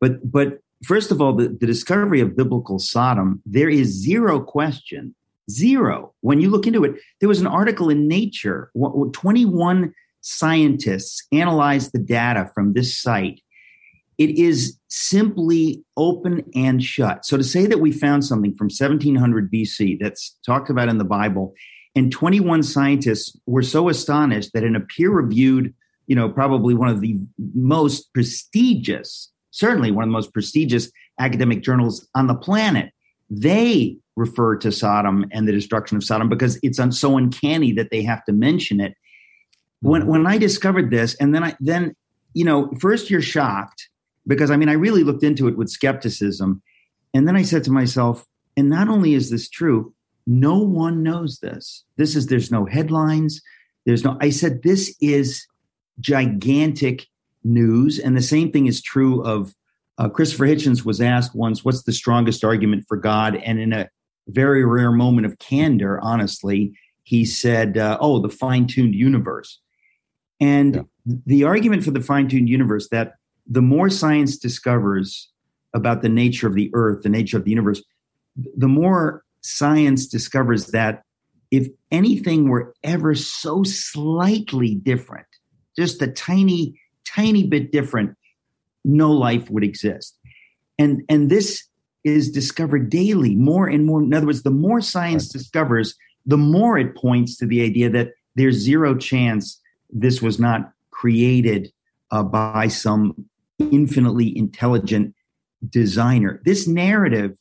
[0.00, 5.14] But but first of all, the, the discovery of biblical Sodom, there is zero question,
[5.50, 6.14] zero.
[6.20, 8.70] When you look into it, there was an article in Nature,
[9.12, 13.40] 21 scientists analyzed the data from this site.
[14.18, 17.26] It is simply open and shut.
[17.26, 21.04] So to say that we found something from 1700 BC that's talked about in the
[21.04, 21.54] Bible,
[21.94, 25.74] and 21 scientists were so astonished that in a peer reviewed,
[26.06, 27.18] you know, probably one of the
[27.54, 32.92] most prestigious certainly one of the most prestigious academic journals on the planet,
[33.30, 38.02] they refer to Sodom and the destruction of Sodom because it's so uncanny that they
[38.02, 38.94] have to mention it.
[39.80, 40.10] When mm-hmm.
[40.10, 41.96] when I discovered this, and then I then
[42.34, 43.88] you know, first you're shocked
[44.26, 46.62] because I mean I really looked into it with skepticism,
[47.14, 49.94] and then I said to myself, and not only is this true,
[50.26, 51.84] no one knows this.
[51.96, 53.40] This is there's no headlines.
[53.84, 54.16] There's no.
[54.20, 55.46] I said this is
[56.00, 57.06] gigantic
[57.46, 57.98] news.
[57.98, 59.54] And the same thing is true of
[59.98, 63.36] uh, Christopher Hitchens was asked once, what's the strongest argument for God?
[63.36, 63.88] And in a
[64.28, 69.60] very rare moment of candor, honestly, he said, uh, oh, the fine tuned universe.
[70.40, 71.14] And yeah.
[71.24, 73.14] the argument for the fine tuned universe that
[73.48, 75.30] the more science discovers
[75.74, 77.82] about the nature of the earth, the nature of the universe,
[78.56, 81.02] the more science discovers that
[81.50, 85.26] if anything were ever so slightly different,
[85.76, 88.16] just a tiny tiny bit different,
[88.84, 90.18] no life would exist.
[90.78, 91.66] And, and this
[92.04, 94.02] is discovered daily more and more.
[94.02, 95.94] In other words, the more science discovers,
[96.26, 101.72] the more it points to the idea that there's zero chance this was not created
[102.10, 103.26] uh, by some
[103.58, 105.14] infinitely intelligent
[105.68, 106.40] designer.
[106.44, 107.38] This narrative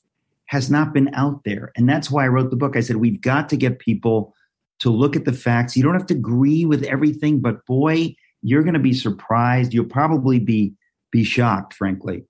[0.48, 1.72] has not been out there.
[1.76, 2.76] And that's why I wrote the book.
[2.76, 4.34] I said, we've got to get people
[4.80, 5.76] to look at the facts.
[5.76, 9.74] You don't have to agree with everything, but boy, you're going to be surprised.
[9.74, 10.74] You'll probably be
[11.12, 12.26] be shocked, frankly.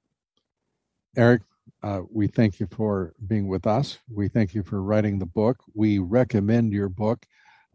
[1.17, 1.41] Eric,
[1.81, 3.99] uh, we thank you for being with us.
[4.11, 5.57] We thank you for writing the book.
[5.73, 7.25] We recommend your book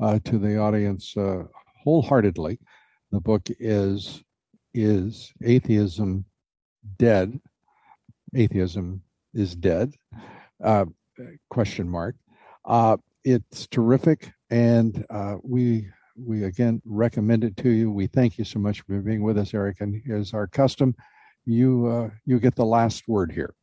[0.00, 1.44] uh, to the audience uh,
[1.82, 2.58] wholeheartedly.
[3.12, 4.22] The book is
[4.74, 6.24] is atheism
[6.98, 7.40] dead?
[8.34, 9.02] Atheism
[9.34, 9.94] is dead?
[10.62, 10.86] Uh,
[11.48, 12.16] question mark.
[12.64, 17.90] Uh, it's terrific, and uh, we we again recommend it to you.
[17.90, 19.80] We thank you so much for being with us, Eric.
[19.80, 20.94] And as our custom,
[21.44, 23.54] you uh, you get the last word here.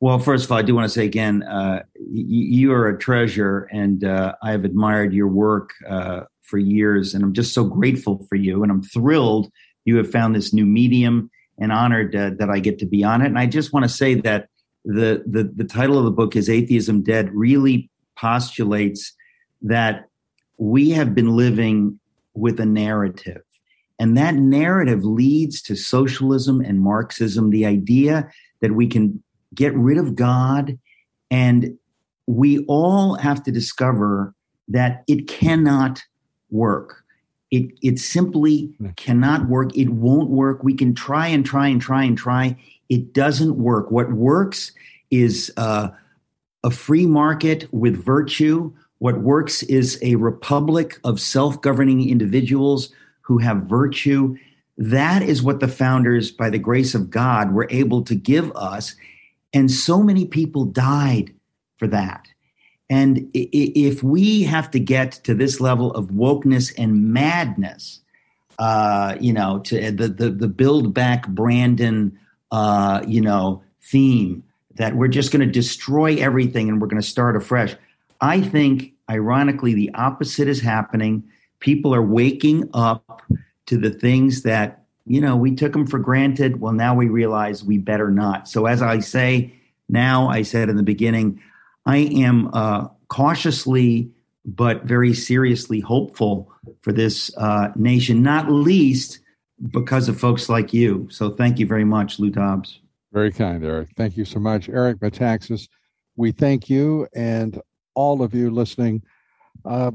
[0.00, 3.68] Well, first of all, I do want to say again, uh, you are a treasure,
[3.72, 8.26] and uh, I have admired your work uh, for years, and I'm just so grateful
[8.28, 9.52] for you, and I'm thrilled
[9.84, 13.22] you have found this new medium, and honored uh, that I get to be on
[13.22, 13.26] it.
[13.26, 14.48] And I just want to say that
[14.84, 19.14] the the the title of the book is "Atheism Dead." Really postulates
[19.62, 20.08] that
[20.58, 21.98] we have been living
[22.34, 23.42] with a narrative.
[23.98, 28.30] And that narrative leads to socialism and Marxism, the idea
[28.60, 29.22] that we can
[29.54, 30.78] get rid of God.
[31.30, 31.78] And
[32.26, 34.34] we all have to discover
[34.68, 36.02] that it cannot
[36.50, 37.01] work.
[37.52, 38.88] It, it simply hmm.
[38.96, 39.76] cannot work.
[39.76, 40.64] It won't work.
[40.64, 42.56] We can try and try and try and try.
[42.88, 43.92] It doesn't work.
[43.92, 44.72] What works
[45.12, 45.90] is uh,
[46.64, 48.72] a free market with virtue
[49.02, 52.92] what works is a republic of self governing individuals
[53.22, 54.36] who have virtue.
[54.78, 58.94] That is what the founders, by the grace of God, were able to give us.
[59.52, 61.34] And so many people died
[61.78, 62.28] for that.
[62.90, 68.00] And if we have to get to this level of wokeness and madness,
[68.58, 72.18] uh, you know, to the, the, the build back Brandon,
[72.50, 77.06] uh, you know, theme that we're just going to destroy everything and we're going to
[77.06, 77.74] start afresh.
[78.20, 81.24] I think, ironically, the opposite is happening.
[81.60, 83.22] People are waking up
[83.66, 86.60] to the things that, you know, we took them for granted.
[86.60, 88.48] Well, now we realize we better not.
[88.48, 89.54] So, as I say
[89.88, 91.40] now, I said in the beginning,
[91.86, 94.10] I am uh, cautiously
[94.44, 99.20] but very seriously hopeful for this uh, nation, not least
[99.70, 101.06] because of folks like you.
[101.10, 102.80] So thank you very much, Lou Dobbs.
[103.12, 103.90] Very kind, Eric.
[103.96, 104.68] Thank you so much.
[104.68, 105.68] Eric Metaxas,
[106.16, 107.60] we thank you and
[107.94, 109.02] all of you listening.
[109.64, 109.92] Uh,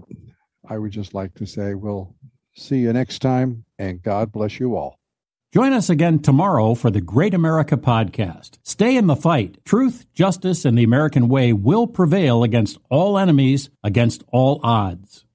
[0.69, 2.15] I would just like to say we'll
[2.55, 4.96] see you next time, and God bless you all.
[5.57, 8.59] Join us again tomorrow for the Great America Podcast.
[8.61, 9.57] Stay in the fight.
[9.65, 15.25] Truth, justice, and the American way will prevail against all enemies, against all odds.